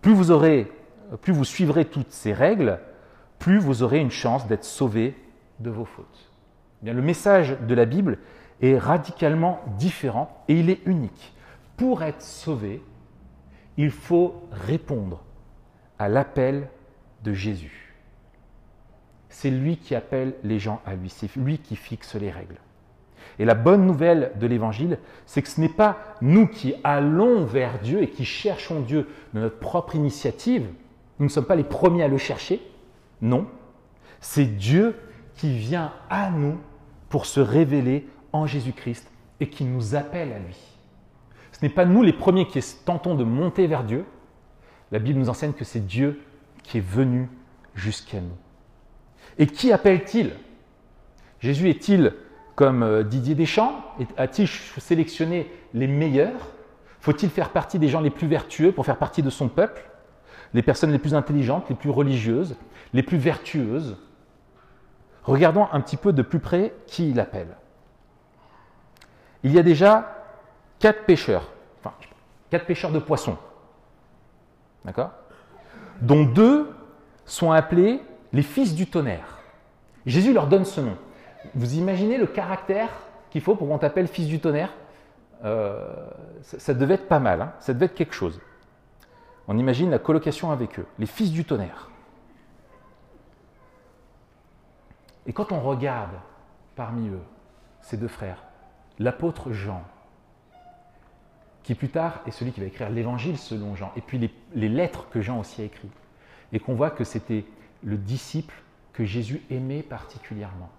[0.00, 0.70] Plus vous, aurez,
[1.22, 2.80] plus vous suivrez toutes ces règles,
[3.38, 5.16] plus vous aurez une chance d'être sauvé
[5.60, 6.30] de vos fautes.
[6.82, 8.18] Eh bien, le message de la Bible
[8.60, 11.32] est radicalement différent et il est unique.
[11.76, 12.82] Pour être sauvé,
[13.76, 15.22] il faut répondre
[15.98, 16.68] à l'appel
[17.22, 17.94] de Jésus.
[19.28, 22.58] C'est lui qui appelle les gens à lui, c'est lui qui fixe les règles.
[23.38, 27.78] Et la bonne nouvelle de l'Évangile, c'est que ce n'est pas nous qui allons vers
[27.80, 30.66] Dieu et qui cherchons Dieu de notre propre initiative.
[31.18, 32.60] Nous ne sommes pas les premiers à le chercher.
[33.20, 33.46] Non.
[34.20, 34.96] C'est Dieu
[35.36, 36.58] qui vient à nous
[37.08, 39.10] pour se révéler en Jésus-Christ
[39.40, 40.56] et qui nous appelle à lui.
[41.52, 44.04] Ce n'est pas nous les premiers qui tentons de monter vers Dieu.
[44.92, 46.20] La Bible nous enseigne que c'est Dieu
[46.62, 47.28] qui est venu
[47.74, 48.36] jusqu'à nous.
[49.38, 50.32] Et qui appelle-t-il?
[51.40, 52.14] Jésus est-il
[52.58, 53.84] comme euh, Didier Deschamps
[54.16, 56.48] A-t-il sélectionné les meilleurs?
[56.98, 59.88] Faut-il faire partie des gens les plus vertueux pour faire partie de son peuple?
[60.54, 62.56] Les personnes les plus intelligentes, les plus religieuses,
[62.94, 63.96] les plus vertueuses?
[65.22, 67.56] Regardons un petit peu de plus près qui il appelle.
[69.44, 70.16] Il y a déjà
[70.80, 71.52] quatre pêcheurs,
[72.50, 73.38] quatre pêcheurs de poissons,
[74.84, 75.12] d'accord?
[76.00, 76.68] Dont deux
[77.24, 79.38] sont appelés les fils du tonnerre.
[80.06, 80.96] Jésus leur donne ce nom.
[81.54, 82.90] Vous imaginez le caractère
[83.30, 84.72] qu'il faut pour qu'on t'appelle fils du tonnerre?
[85.44, 85.94] Euh,
[86.42, 87.52] ça, devait être pas mal, hein.
[87.60, 88.40] ça devait être quelque chose.
[89.46, 91.90] On imagine la colocation avec eux, les fils du tonnerre.
[95.26, 96.14] Et quand on regarde
[96.74, 97.22] parmi eux,
[97.82, 98.42] ces deux frères,
[98.98, 99.82] l'apôtre Jean,
[101.62, 104.18] qui plus tard est celui qui va écrire l'évangile selon Jean, et puis
[104.54, 105.92] les, lettres que Jean aussi a écrites,
[106.52, 107.44] et qu'on voit que c'était
[107.84, 108.54] le disciple
[108.94, 110.70] que Jésus aimait particulièrement.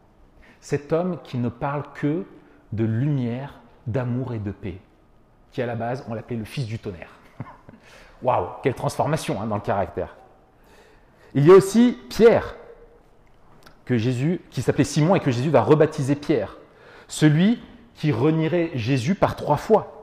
[0.61, 2.25] Cet homme qui ne parle que
[2.73, 4.79] de lumière, d'amour et de paix,
[5.51, 7.11] qui à la base on l'appelait le fils du tonnerre.
[8.21, 10.15] Waouh, quelle transformation hein, dans le caractère.
[11.33, 12.55] Il y a aussi Pierre,
[13.85, 16.57] que Jésus, qui s'appelait Simon et que Jésus va rebaptiser Pierre,
[17.07, 17.59] celui
[17.95, 19.99] qui renierait Jésus par trois fois.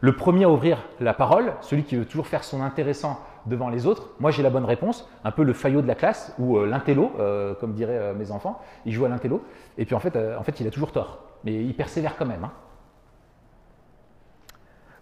[0.00, 3.86] Le premier à ouvrir la parole, celui qui veut toujours faire son intéressant devant les
[3.86, 6.66] autres, moi j'ai la bonne réponse, un peu le faillot de la classe, ou euh,
[6.66, 9.42] l'intello, euh, comme diraient euh, mes enfants, il joue à l'intello,
[9.76, 12.44] et puis en fait, en fait il a toujours tort, mais il persévère quand même.
[12.44, 12.52] Hein.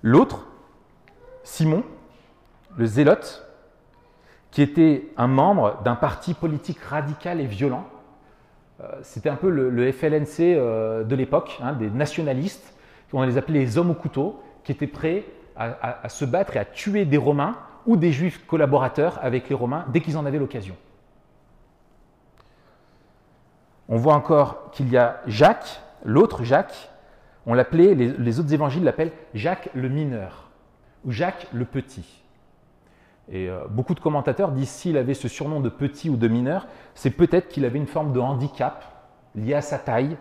[0.03, 0.47] L'autre,
[1.43, 1.83] Simon,
[2.77, 3.47] le zélote,
[4.51, 7.85] qui était un membre d'un parti politique radical et violent,
[9.03, 12.75] c'était un peu le, FLNC de l'époque, hein, des nationalistes,
[13.13, 15.25] on les appelait les hommes au couteau, qui étaient prêts
[15.57, 17.57] à, se battre et à tuer des Romains
[17.87, 20.77] ou des Juifs collaborateurs avec les Romains dès qu'ils en avaient l'occasion.
[23.89, 26.91] On voit encore qu'il y a Jacques, l'autre Jacques,
[27.47, 30.51] on l'appelait, les, autres évangiles l'appellent Jacques le mineur
[31.05, 32.23] ou Jacques le petit.
[33.29, 36.67] Et euh, beaucoup de commentateurs disent s'il avait ce surnom de petit ou de mineur,
[36.95, 38.85] c'est peut-être qu'il avait une forme de handicap
[39.37, 40.17] lié à sa taille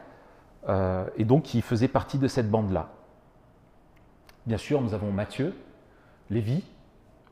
[0.70, 2.90] euh, et donc il faisait partie de cette bande-là.
[4.46, 5.56] Bien sûr, nous avons Matthieu,
[6.30, 6.64] Lévi,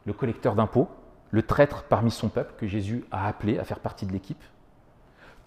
[0.05, 0.89] le collecteur d'impôts,
[1.31, 4.43] le traître parmi son peuple que Jésus a appelé à faire partie de l'équipe.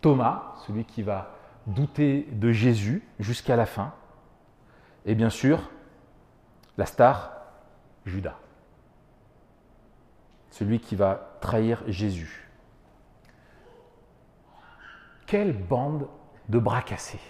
[0.00, 1.34] Thomas, celui qui va
[1.66, 3.92] douter de Jésus jusqu'à la fin.
[5.04, 5.70] Et bien sûr,
[6.76, 7.32] la star,
[8.04, 8.36] Judas,
[10.50, 12.48] celui qui va trahir Jésus.
[15.26, 16.08] Quelle bande
[16.48, 17.20] de bras cassés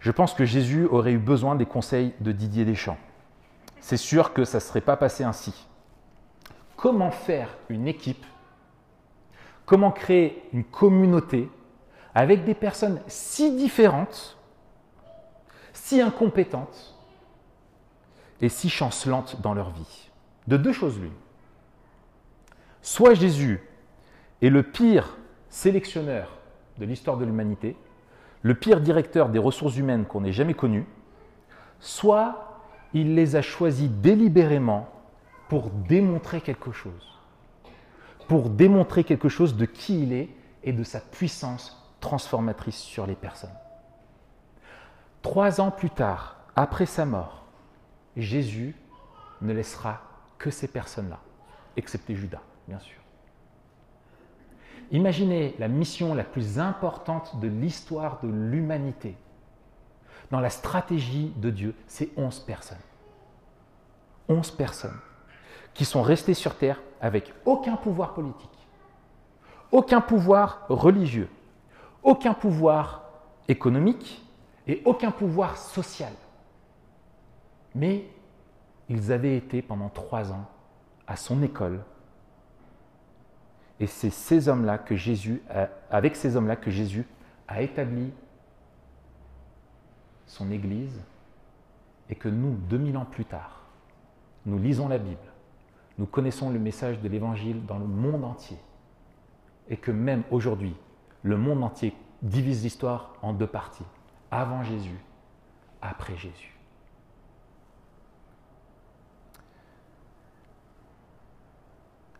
[0.00, 2.96] je pense que Jésus aurait eu besoin des conseils de Didier Deschamps.
[3.80, 5.66] C'est sûr que ça ne serait pas passé ainsi.
[6.76, 8.24] Comment faire une équipe?
[9.66, 11.50] Comment créer une communauté
[12.14, 14.36] avec des personnes si différentes,
[15.72, 16.94] si incompétentes
[18.40, 20.10] et si chancelantes dans leur vie?
[20.46, 21.12] De deux choses l'une.
[22.82, 23.62] Soit Jésus
[24.42, 25.16] est le pire
[25.48, 26.38] sélectionneur
[26.78, 27.76] de l'histoire de l'humanité,
[28.42, 30.86] le pire directeur des ressources humaines qu'on ait jamais connu,
[31.78, 32.49] soit
[32.94, 34.88] il les a choisis délibérément
[35.48, 37.18] pour démontrer quelque chose,
[38.28, 40.28] pour démontrer quelque chose de qui il est
[40.62, 43.50] et de sa puissance transformatrice sur les personnes.
[45.22, 47.44] Trois ans plus tard, après sa mort,
[48.16, 48.74] Jésus
[49.42, 50.02] ne laissera
[50.38, 51.20] que ces personnes-là,
[51.76, 52.96] excepté Judas, bien sûr.
[54.90, 59.14] Imaginez la mission la plus importante de l'histoire de l'humanité.
[60.30, 62.78] Dans la stratégie de Dieu, c'est 11 personnes.
[64.28, 64.98] 11 personnes
[65.74, 68.48] qui sont restées sur Terre avec aucun pouvoir politique,
[69.72, 71.28] aucun pouvoir religieux,
[72.02, 73.04] aucun pouvoir
[73.48, 74.24] économique
[74.66, 76.12] et aucun pouvoir social.
[77.74, 78.04] Mais
[78.88, 80.46] ils avaient été pendant trois ans
[81.06, 81.80] à son école
[83.80, 85.42] et c'est ces hommes-là que Jésus,
[85.90, 87.06] avec ces hommes-là que Jésus
[87.48, 88.12] a établi
[90.30, 91.02] son Église
[92.08, 93.62] et que nous, 2000 ans plus tard,
[94.46, 95.18] nous lisons la Bible,
[95.98, 98.56] nous connaissons le message de l'Évangile dans le monde entier
[99.68, 100.74] et que même aujourd'hui,
[101.22, 103.84] le monde entier divise l'histoire en deux parties,
[104.30, 104.98] avant Jésus,
[105.82, 106.56] après Jésus.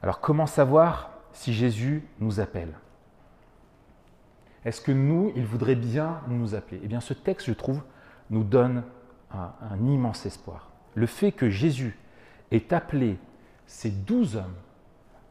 [0.03, 2.75] Alors comment savoir si Jésus nous appelle?
[4.64, 6.81] Est-ce que nous, il voudrait bien nous appeler?
[6.83, 7.83] Eh bien, ce texte, je trouve,
[8.31, 8.85] nous donne
[9.33, 10.71] un, un immense espoir.
[10.95, 11.99] Le fait que Jésus
[12.51, 13.19] ait appelé
[13.66, 14.57] ces douze hommes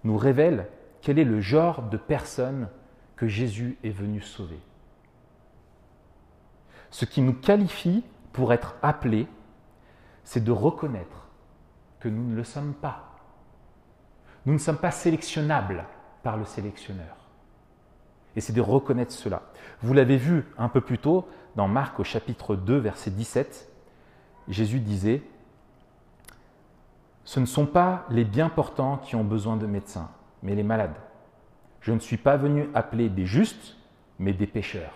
[0.03, 0.67] nous révèle
[1.01, 2.69] quel est le genre de personne
[3.15, 4.59] que Jésus est venu sauver.
[6.89, 9.27] Ce qui nous qualifie pour être appelés,
[10.23, 11.27] c'est de reconnaître
[11.99, 13.15] que nous ne le sommes pas.
[14.45, 15.83] Nous ne sommes pas sélectionnables
[16.23, 17.17] par le sélectionneur.
[18.35, 19.41] Et c'est de reconnaître cela.
[19.81, 21.27] Vous l'avez vu un peu plus tôt
[21.59, 23.69] dans Marc au chapitre 2, verset 17.
[24.47, 25.21] Jésus disait,
[27.25, 30.09] Ce ne sont pas les bien portants qui ont besoin de médecins,
[30.41, 30.95] mais les malades.
[31.81, 33.75] Je ne suis pas venu appeler des justes,
[34.19, 34.93] mais des pécheurs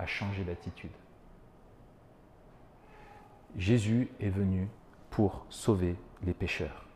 [0.00, 0.90] à changer d'attitude.
[3.56, 4.68] Jésus est venu
[5.10, 5.94] pour sauver
[6.24, 6.86] les pécheurs.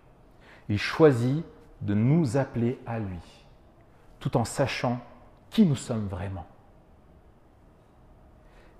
[0.68, 1.44] Il choisit
[1.83, 3.44] de nous appeler à lui,
[4.18, 4.98] tout en sachant
[5.50, 6.48] qui nous sommes vraiment.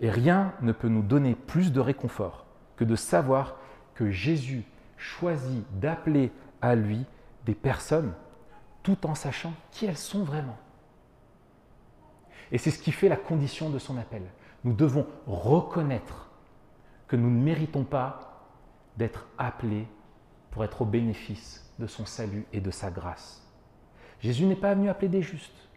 [0.05, 2.45] Et rien ne peut nous donner plus de réconfort
[2.77, 3.57] que de savoir
[3.95, 4.63] que Jésus
[4.99, 7.07] choisit d'appeler à lui
[7.47, 8.13] des personnes
[8.83, 10.59] tout en sachant qui elles sont vraiment.
[12.53, 14.25] Et c'est ce qui fait la condition de son appel.
[14.63, 16.29] Nous devons reconnaître
[17.09, 18.45] que nous ne méritons pas
[18.99, 19.89] d'être appelés
[20.51, 23.43] pour être au bénéfice de son salut et de sa grâce.
[24.21, 25.71] Jésus n'est pas venu appeler des justes.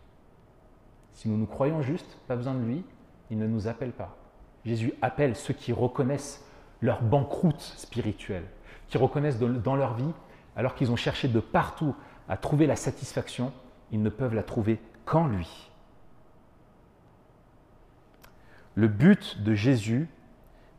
[1.13, 2.84] Si nous nous croyons justes, pas besoin de lui,
[3.30, 4.16] il ne nous appelle pas.
[4.66, 6.44] Jésus appelle ceux qui reconnaissent
[6.82, 8.46] leur banqueroute spirituelle,
[8.88, 10.13] qui reconnaissent dans leur vie,
[10.56, 11.96] alors qu'ils ont cherché de partout
[12.30, 13.54] à trouver la satisfaction,
[13.92, 15.72] ils ne peuvent la trouver qu'en lui.
[18.76, 20.08] Le but de Jésus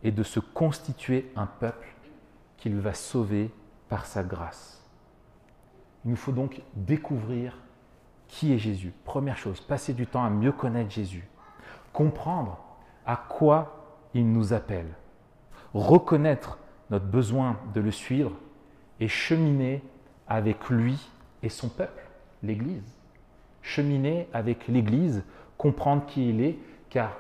[0.04, 1.88] est de se constituer un peuple
[2.56, 3.50] qu'il va sauver
[3.88, 4.84] par sa grâce.
[6.04, 7.58] Il nous faut donc découvrir
[8.28, 8.92] qui est Jésus.
[9.04, 11.26] Première chose, passer du temps à mieux connaître Jésus.
[11.92, 12.58] Comprendre
[13.06, 13.78] à quoi
[14.14, 14.88] il nous appelle.
[15.74, 16.58] Reconnaître
[16.90, 18.32] notre besoin de le suivre
[19.00, 19.82] et cheminer
[20.26, 21.10] avec lui
[21.42, 22.02] et son peuple,
[22.42, 22.96] l'Église.
[23.62, 25.22] Cheminer avec l'Église,
[25.56, 26.58] comprendre qui il est,
[26.90, 27.12] car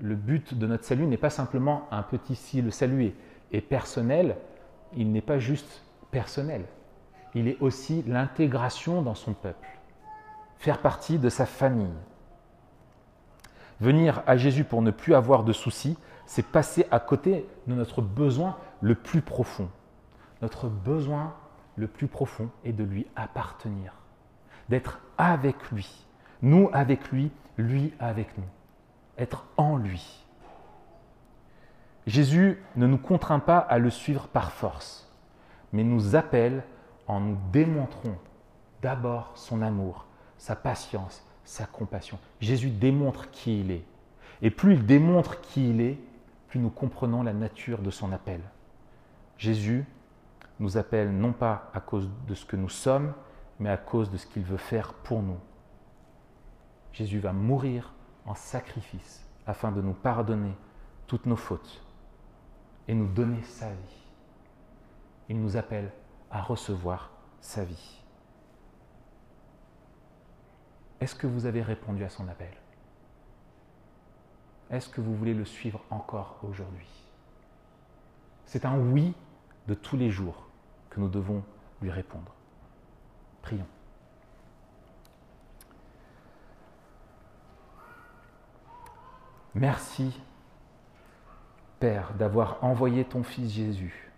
[0.00, 3.12] le but de notre salut n'est pas simplement un petit si le salut
[3.52, 4.36] est, personnel,
[4.96, 6.64] il n'est pas juste personnel,
[7.34, 9.68] il est aussi l'intégration dans son peuple,
[10.58, 11.94] faire partie de sa famille.
[13.80, 18.00] Venir à Jésus pour ne plus avoir de soucis, c'est passer à côté de notre
[18.00, 19.68] besoin le plus profond.
[20.40, 21.34] Notre besoin
[21.76, 23.94] le plus profond est de lui appartenir,
[24.68, 26.06] d'être avec lui,
[26.42, 28.44] nous avec lui, lui avec nous
[29.18, 30.24] être en lui.
[32.06, 35.08] Jésus ne nous contraint pas à le suivre par force,
[35.72, 36.64] mais nous appelle
[37.06, 38.16] en nous démontrant
[38.82, 40.06] d'abord son amour,
[40.38, 42.18] sa patience, sa compassion.
[42.40, 43.84] Jésus démontre qui il est.
[44.42, 45.98] Et plus il démontre qui il est,
[46.48, 48.40] plus nous comprenons la nature de son appel.
[49.38, 49.84] Jésus
[50.60, 53.12] nous appelle non pas à cause de ce que nous sommes,
[53.58, 55.38] mais à cause de ce qu'il veut faire pour nous.
[56.92, 57.92] Jésus va mourir
[58.26, 60.54] en sacrifice afin de nous pardonner
[61.06, 61.82] toutes nos fautes
[62.88, 64.02] et nous donner sa vie.
[65.28, 65.90] Il nous appelle
[66.30, 68.01] à recevoir sa vie.
[71.02, 72.52] Est-ce que vous avez répondu à son appel?
[74.70, 76.86] Est-ce que vous voulez le suivre encore aujourd'hui?
[78.46, 79.12] C'est un oui
[79.66, 80.46] de tous les jours
[80.90, 81.42] que nous devons
[81.80, 82.32] lui répondre.
[83.42, 83.66] Prions.
[89.56, 90.20] Merci,
[91.80, 94.12] Père, d'avoir envoyé ton Fils Jésus.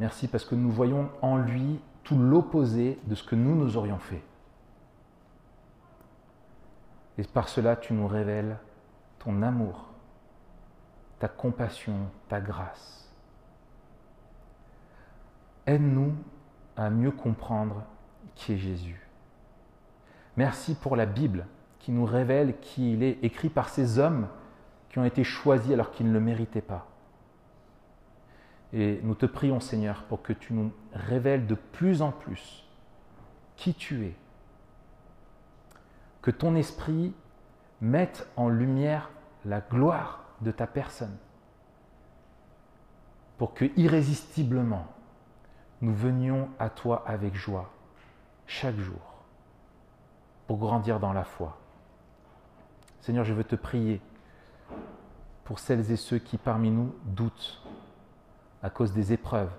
[0.00, 3.98] Merci parce que nous voyons en lui tout l'opposé de ce que nous nous aurions
[3.98, 4.22] fait.
[7.18, 8.58] Et par cela, tu nous révèles
[9.18, 9.92] ton amour,
[11.18, 13.10] ta compassion, ta grâce.
[15.66, 16.14] Aide-nous
[16.76, 17.84] à mieux comprendre
[18.34, 19.06] qui est Jésus.
[20.36, 21.46] Merci pour la Bible
[21.78, 24.28] qui nous révèle qui il est, écrit par ces hommes
[24.88, 26.88] qui ont été choisis alors qu'ils ne le méritaient pas.
[28.72, 32.66] Et nous te prions, Seigneur, pour que tu nous révèles de plus en plus
[33.56, 34.14] qui tu es.
[36.22, 37.14] Que ton esprit
[37.80, 39.10] mette en lumière
[39.44, 41.16] la gloire de ta personne.
[43.38, 44.86] Pour que irrésistiblement,
[45.80, 47.70] nous venions à toi avec joie
[48.46, 49.24] chaque jour
[50.46, 51.58] pour grandir dans la foi.
[53.00, 54.00] Seigneur, je veux te prier
[55.44, 57.60] pour celles et ceux qui parmi nous doutent
[58.62, 59.50] à cause des épreuves,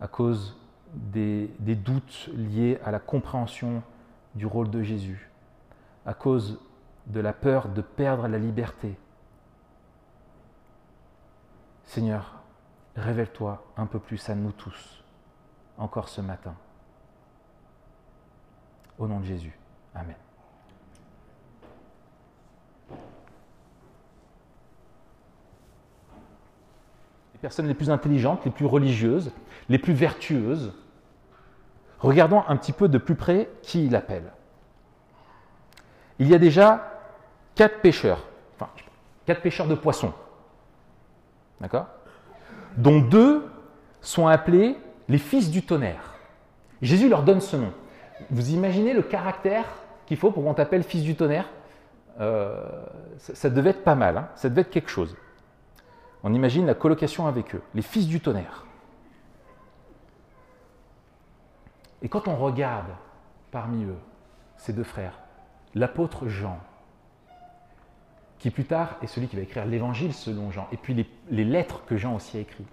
[0.00, 0.56] à cause
[0.94, 3.82] des, doutes liés à la compréhension
[4.34, 5.30] du rôle de Jésus,
[6.06, 6.60] à cause
[7.06, 8.96] de la peur de perdre la liberté.
[11.84, 12.42] Seigneur,
[12.96, 15.04] révèle-toi un peu plus à nous tous,
[15.78, 16.54] encore ce matin.
[18.98, 19.58] Au nom de Jésus.
[19.94, 20.16] Amen.
[27.44, 29.30] personnes les plus intelligentes, les plus religieuses,
[29.68, 30.72] les plus vertueuses.
[32.04, 34.30] Regardons un petit peu de plus près qui il appelle.
[36.18, 37.00] Il y a déjà
[37.54, 38.18] quatre pêcheurs,
[38.54, 38.70] enfin,
[39.24, 40.12] quatre pêcheurs de poissons,
[41.62, 41.86] d'accord?
[42.76, 43.46] Dont deux
[44.02, 44.76] sont appelés
[45.08, 46.12] les fils du tonnerre.
[46.82, 47.72] Jésus leur donne ce nom.
[48.30, 49.64] Vous imaginez le caractère
[50.04, 51.48] qu'il faut pour qu'on t'appelle fils du tonnerre?
[52.20, 52.66] Euh,
[53.16, 54.28] ça, devait être pas mal, hein.
[54.36, 55.16] ça devait être quelque chose.
[56.22, 58.63] On imagine la colocation avec eux, les fils du tonnerre.
[62.04, 62.90] Et quand on regarde
[63.50, 63.98] parmi eux,
[64.58, 65.18] ces deux frères,
[65.74, 66.60] l'apôtre Jean,
[68.38, 70.94] qui plus tard est celui qui va écrire l'évangile selon Jean, et puis
[71.30, 72.68] les, lettres que Jean aussi a écrites,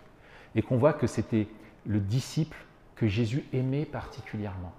[0.53, 1.47] et qu'on voit que c'était
[1.86, 2.57] le disciple
[2.95, 4.73] que Jésus aimait particulièrement.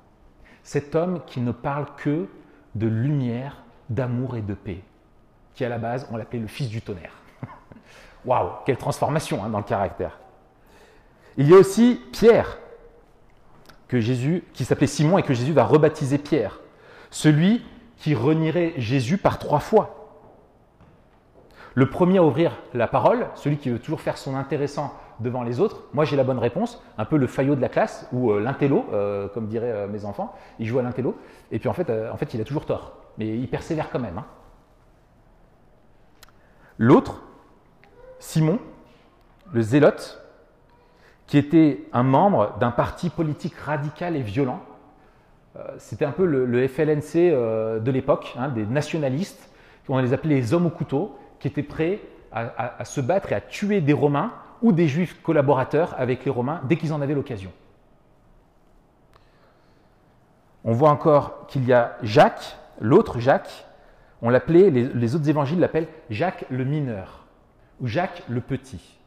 [0.62, 2.28] Cet homme qui ne parle que
[2.74, 4.82] de lumière, d'amour et de paix,
[5.54, 7.22] qui à la base, on l'appelait le fils du tonnerre.
[8.26, 10.18] Waouh, quelle transformation hein, dans le caractère.
[11.38, 12.58] Il y a aussi Pierre,
[13.98, 16.60] qui s'appelait Simon et que Jésus va rebaptiser Pierre,
[17.10, 17.62] celui
[17.96, 20.02] qui renierait Jésus par trois fois.
[21.74, 25.60] Le premier à ouvrir la parole, celui qui veut toujours faire son intéressant devant les
[25.60, 25.84] autres.
[25.94, 28.84] Moi, j'ai la bonne réponse, un peu le faillot de la classe ou euh, l'intello,
[28.92, 30.34] euh, comme diraient euh, mes enfants.
[30.58, 31.16] Il joue à l'intello.
[31.50, 32.96] Et puis en fait, en fait, il a toujours tort.
[33.18, 34.18] Mais il persévère quand même.
[34.18, 34.26] Hein.
[36.78, 37.22] L'autre,
[38.18, 38.58] Simon,
[39.52, 40.21] le zélote,
[41.32, 44.60] qui était un membre d'un parti politique radical et violent.
[45.78, 47.14] C'était un peu le, FLNC
[47.80, 49.50] de l'époque, hein, des nationalistes,
[49.88, 52.00] on les appelait les hommes au couteau, qui étaient prêts
[52.32, 56.60] à, se battre et à tuer des Romains ou des Juifs collaborateurs avec les Romains
[56.68, 57.52] dès qu'ils en avaient l'occasion.
[60.64, 63.64] On voit encore qu'il y a Jacques, l'autre Jacques,
[64.20, 67.24] on l'appelait, les, autres évangiles l'appellent Jacques le mineur
[67.80, 68.98] ou Jacques le petit.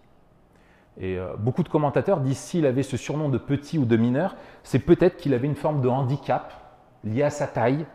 [0.97, 4.35] Et euh, beaucoup de commentateurs disent s'il avait ce surnom de petit ou de mineur,
[4.63, 6.53] c'est peut-être qu'il avait une forme de handicap
[7.03, 7.85] lié à sa taille,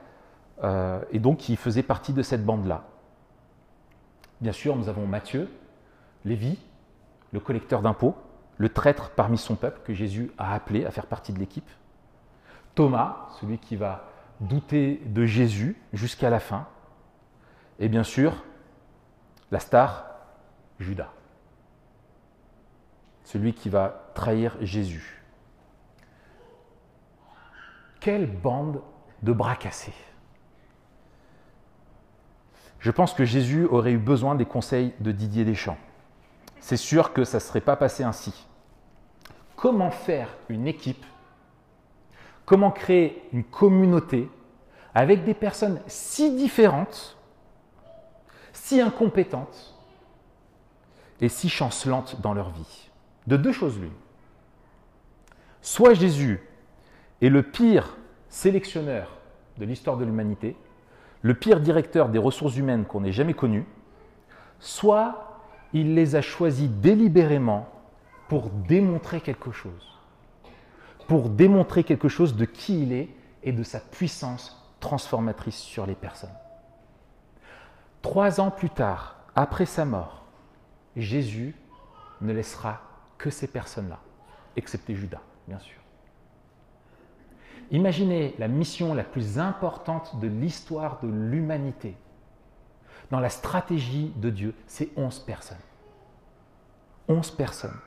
[0.63, 2.85] euh, et donc il faisait partie de cette bande-là.
[4.41, 5.49] Bien sûr, nous avons Matthieu,
[6.25, 6.59] Lévi,
[7.33, 8.15] le collecteur d'impôts,
[8.59, 11.69] le traître parmi son peuple que Jésus a appelé à faire partie de l'équipe.
[12.75, 14.05] Thomas, celui qui va
[14.41, 16.67] douter de Jésus jusqu'à la fin.
[17.79, 18.45] Et bien sûr,
[19.51, 20.07] la star,
[20.79, 21.11] Judas,
[23.25, 25.23] celui qui va trahir Jésus.
[28.01, 28.83] Quelle bande
[29.23, 29.95] de bras cassés
[32.81, 35.77] je pense que Jésus aurait eu besoin des conseils de Didier Deschamps.
[36.61, 38.47] C'est sûr que ça ne serait pas passé ainsi.
[39.55, 41.05] Comment faire une équipe?
[42.47, 44.31] Comment créer une communauté
[44.95, 47.19] avec des personnes si différentes,
[48.53, 49.75] si incompétentes
[51.21, 52.90] et si chancelantes dans leur vie?
[53.27, 53.93] De deux choses l'une.
[55.63, 56.41] Soit Jésus
[57.21, 57.97] est le pire
[58.29, 59.19] sélectionneur
[59.59, 60.57] de l'histoire de l'humanité,
[61.23, 63.67] le pire directeur des ressources humaines qu'on ait jamais connu,
[64.59, 65.43] soit
[65.73, 67.69] il les a choisis délibérément
[68.29, 69.99] pour démontrer quelque chose,
[71.09, 73.09] pour démontrer quelque chose de qui il est
[73.43, 76.31] et de sa puissance transformatrice sur les personnes.
[78.03, 80.25] Trois ans plus tard, après sa mort,
[80.97, 81.55] Jésus
[82.23, 82.81] ne laissera
[83.21, 84.01] que ces personnes-là,
[84.57, 85.77] excepté Judas, bien sûr.
[87.71, 91.97] Imaginez la mission la plus importante de l'histoire de l'humanité.
[93.11, 95.59] Dans la stratégie de Dieu, c'est 11 personnes.
[97.09, 97.79] 11 personnes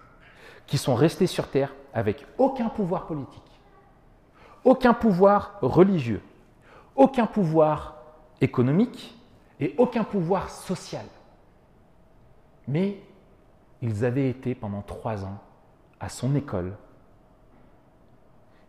[0.67, 3.41] qui sont restées sur Terre avec aucun pouvoir politique,
[4.63, 6.21] aucun pouvoir religieux,
[6.95, 7.97] aucun pouvoir
[8.39, 9.17] économique
[9.59, 11.05] et aucun pouvoir social.
[12.67, 12.99] Mais
[13.84, 15.39] ils avaient été pendant trois ans
[15.99, 16.73] à son école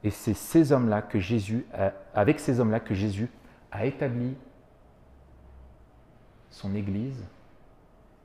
[0.03, 1.65] et c'est ces hommes-là que Jésus,
[2.15, 3.31] avec ces hommes-là que Jésus
[3.71, 4.37] a établi
[6.51, 7.25] son Église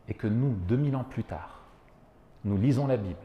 [0.07, 1.61] et que nous, 2000 ans plus tard,
[2.43, 3.15] nous lisons la Bible,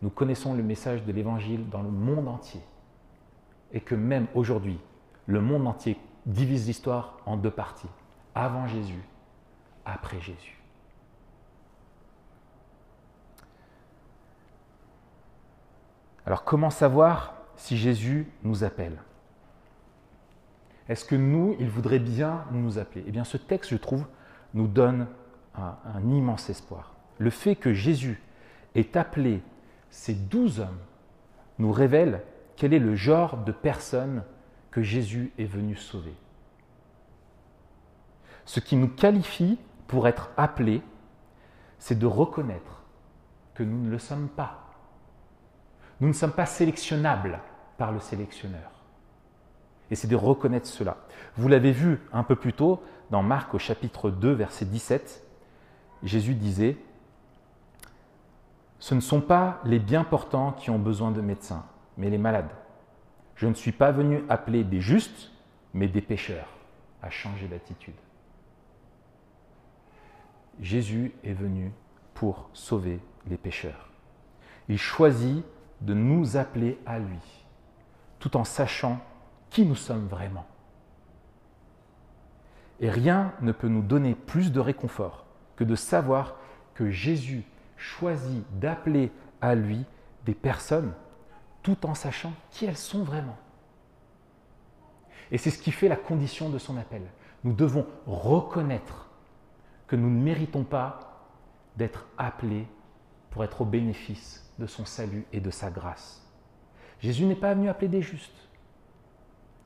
[0.00, 2.62] nous connaissons le message de l'Évangile dans le monde entier
[3.72, 4.78] et que même aujourd'hui,
[5.26, 7.90] le monde entier divise l'histoire en deux parties,
[8.36, 9.02] avant Jésus,
[9.84, 10.63] après Jésus.
[16.26, 18.98] Alors comment savoir si Jésus nous appelle?
[20.88, 23.04] Est-ce que nous, il voudrait bien nous appeler?
[23.06, 24.04] Eh bien, ce texte, je trouve,
[24.52, 25.06] nous donne
[25.54, 26.94] un, immense espoir.
[27.18, 28.20] Le fait que Jésus
[28.74, 29.42] ait appelé
[29.90, 30.80] ces douze hommes
[31.58, 32.22] nous révèle
[32.56, 34.24] quel est le genre de personne
[34.70, 36.14] que Jésus est venu sauver.
[38.44, 40.82] Ce qui nous qualifie pour être appelés,
[41.78, 42.82] c'est de reconnaître
[43.54, 44.63] que nous ne le sommes pas.
[46.00, 47.40] Nous ne sommes pas sélectionnables
[47.78, 48.70] par le sélectionneur.
[49.90, 50.96] Et c'est de reconnaître cela.
[51.36, 55.22] Vous l'avez vu un peu plus tôt dans Marc au chapitre 2, verset 17.
[56.02, 56.76] Jésus disait,
[58.78, 61.64] Ce ne sont pas les bien portants qui ont besoin de médecins,
[61.96, 62.50] mais les malades.
[63.36, 65.30] Je ne suis pas venu appeler des justes,
[65.74, 66.48] mais des pécheurs
[67.02, 67.94] à changer d'attitude.
[70.60, 71.72] Jésus est venu
[72.14, 73.90] pour sauver les pécheurs.
[74.68, 75.44] Il choisit
[75.84, 77.20] de nous appeler à lui,
[78.18, 79.00] tout en sachant
[79.50, 80.46] qui nous sommes vraiment.
[82.80, 85.26] Et rien ne peut nous donner plus de réconfort
[85.56, 86.36] que de savoir
[86.74, 87.44] que Jésus
[87.76, 89.84] choisit d'appeler à lui
[90.24, 90.92] des personnes
[91.62, 93.36] tout en sachant qui elles sont vraiment.
[95.30, 97.02] Et c'est ce qui fait la condition de son appel.
[97.44, 99.08] Nous devons reconnaître
[99.86, 101.28] que nous ne méritons pas
[101.76, 102.66] d'être appelés
[103.30, 106.22] pour être au bénéfice de son salut et de sa grâce.
[107.00, 108.48] Jésus n'est pas venu appeler des justes.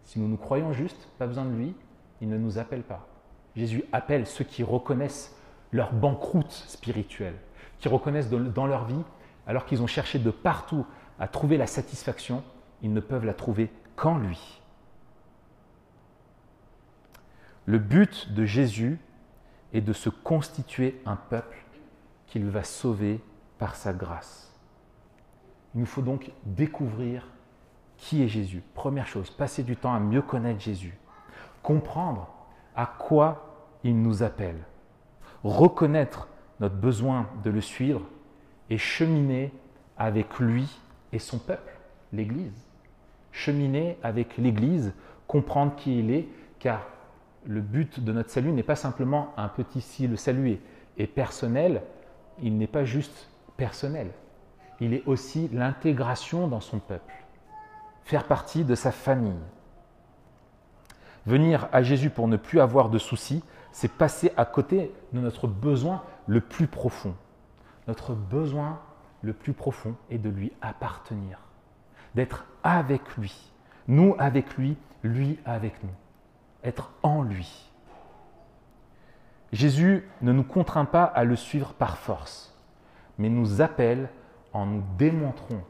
[0.05, 1.74] Si nous nous croyons justes, pas besoin de lui,
[2.20, 3.07] il ne nous appelle pas.
[3.55, 5.36] Jésus appelle ceux qui reconnaissent
[5.72, 7.36] leur banqueroute spirituelle,
[7.78, 9.05] qui reconnaissent dans leur vie,
[9.47, 10.86] alors qu'ils ont cherché de partout
[11.18, 12.43] à trouver la satisfaction,
[12.82, 14.61] ils ne peuvent la trouver qu'en lui.
[17.66, 18.99] Le but de Jésus
[19.74, 21.59] est de se constituer un peuple
[22.26, 23.20] qu'il va sauver
[23.59, 24.47] par sa grâce.
[25.74, 27.26] Il nous faut donc découvrir
[27.96, 28.62] qui est Jésus.
[28.74, 30.96] Première chose, passer du temps à mieux connaître Jésus.
[31.62, 32.28] Comprendre
[32.74, 33.48] à quoi
[33.84, 34.58] il nous appelle.
[35.44, 36.28] Reconnaître
[36.60, 38.02] notre besoin de le suivre
[38.70, 39.52] et cheminer
[39.96, 40.80] avec lui
[41.12, 41.72] et son peuple,
[42.12, 42.66] l'Église.
[43.32, 44.92] Cheminer avec l'Église,
[45.26, 46.86] comprendre qui il est, car
[47.46, 50.58] le but de notre salut n'est pas simplement un petit si le salut
[50.96, 51.82] est, personnel,
[52.42, 54.10] il n'est pas juste personnel,
[54.80, 57.14] il est aussi l'intégration dans son peuple,
[58.04, 59.32] faire partie de sa famille.
[61.26, 65.46] Venir à Jésus pour ne plus avoir de soucis, c'est passer à côté de notre
[65.46, 67.14] besoin le plus profond.
[67.86, 68.80] Notre besoin
[69.22, 71.38] le plus profond est de lui appartenir,
[72.14, 73.52] d'être avec lui,
[73.88, 75.94] nous avec lui, lui avec nous,
[76.64, 77.70] être en lui.
[79.52, 82.54] Jésus ne nous contraint pas à le suivre par force,
[83.16, 84.08] mais nous appelle
[84.53, 85.62] en nous démontrant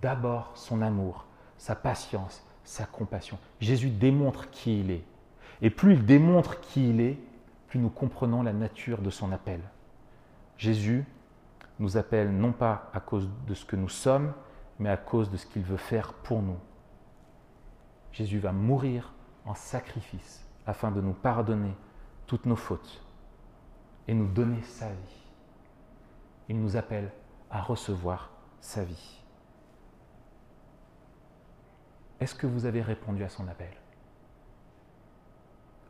[0.00, 3.38] d'abord son amour, sa patience, sa compassion.
[3.60, 5.04] Jésus démontre qui il est.
[5.60, 7.18] Et plus il démontre qui il est,
[7.68, 9.60] plus nous comprenons la nature de son appel.
[10.58, 11.04] Jésus
[11.78, 14.32] nous appelle non pas à cause de ce que nous sommes,
[14.78, 16.58] mais à cause de ce qu'il veut faire pour nous.
[18.12, 19.12] Jésus va mourir
[19.46, 21.74] en sacrifice afin de nous pardonner
[22.26, 23.02] toutes nos fautes
[24.06, 25.22] et nous donner sa vie.
[26.48, 27.10] Il nous appelle
[27.52, 28.30] à recevoir
[28.60, 29.20] sa vie.
[32.18, 33.72] Est-ce que vous avez répondu à son appel?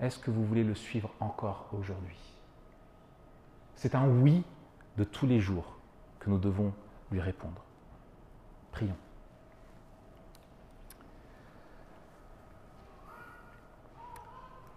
[0.01, 2.19] Est-ce que vous voulez le suivre encore aujourd'hui?
[3.77, 4.43] C'est un oui
[4.97, 5.79] de tous les jours
[6.19, 6.75] que nous devons
[7.11, 7.63] lui répondre.
[8.73, 8.97] Prions.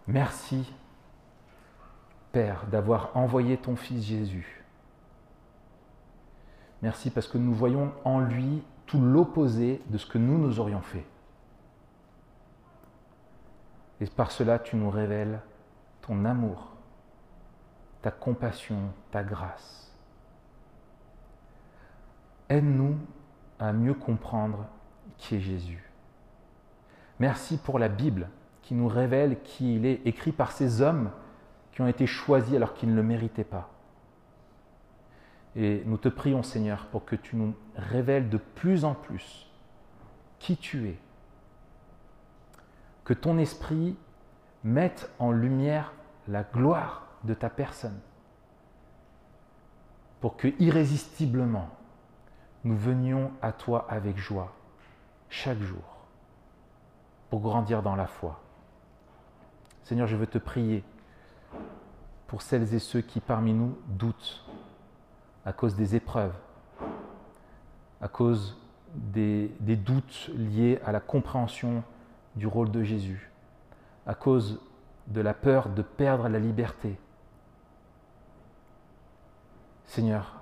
[0.07, 0.71] Merci,
[2.31, 4.64] Père, d'avoir envoyé ton Fils Jésus.
[6.85, 10.81] Merci parce que nous voyons en lui tout l'opposé de ce que nous nous aurions
[10.81, 11.03] fait.
[13.99, 15.39] Et par cela, tu nous révèles
[16.03, 16.75] ton amour,
[18.03, 18.77] ta compassion,
[19.09, 19.91] ta grâce.
[22.49, 22.99] Aide-nous
[23.57, 24.67] à mieux comprendre
[25.17, 25.89] qui est Jésus.
[27.17, 28.29] Merci pour la Bible
[28.61, 31.09] qui nous révèle qui il est, écrit par ces hommes
[31.71, 33.74] qui ont été choisis alors qu'ils ne le méritaient pas.
[35.55, 39.49] Et nous te prions Seigneur pour que tu nous révèles de plus en plus
[40.39, 40.97] qui tu es.
[43.03, 43.95] Que ton esprit
[44.63, 45.93] mette en lumière
[46.27, 47.99] la gloire de ta personne.
[50.19, 51.69] Pour que irrésistiblement,
[52.63, 54.53] nous venions à toi avec joie
[55.29, 56.07] chaque jour
[57.29, 58.41] pour grandir dans la foi.
[59.83, 60.83] Seigneur, je veux te prier
[62.27, 64.44] pour celles et ceux qui parmi nous doutent
[65.45, 66.33] à cause des épreuves,
[68.01, 68.57] à cause
[68.93, 71.83] des, doutes liés à la compréhension
[72.35, 73.31] du rôle de Jésus,
[74.05, 74.59] à cause
[75.07, 76.97] de la peur de perdre la liberté.
[79.85, 80.41] Seigneur,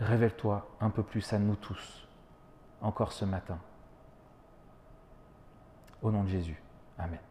[0.00, 2.08] révèle-toi un peu plus à nous tous,
[2.80, 3.58] encore ce matin.
[6.00, 6.60] Au nom de Jésus.
[6.96, 7.27] Amen.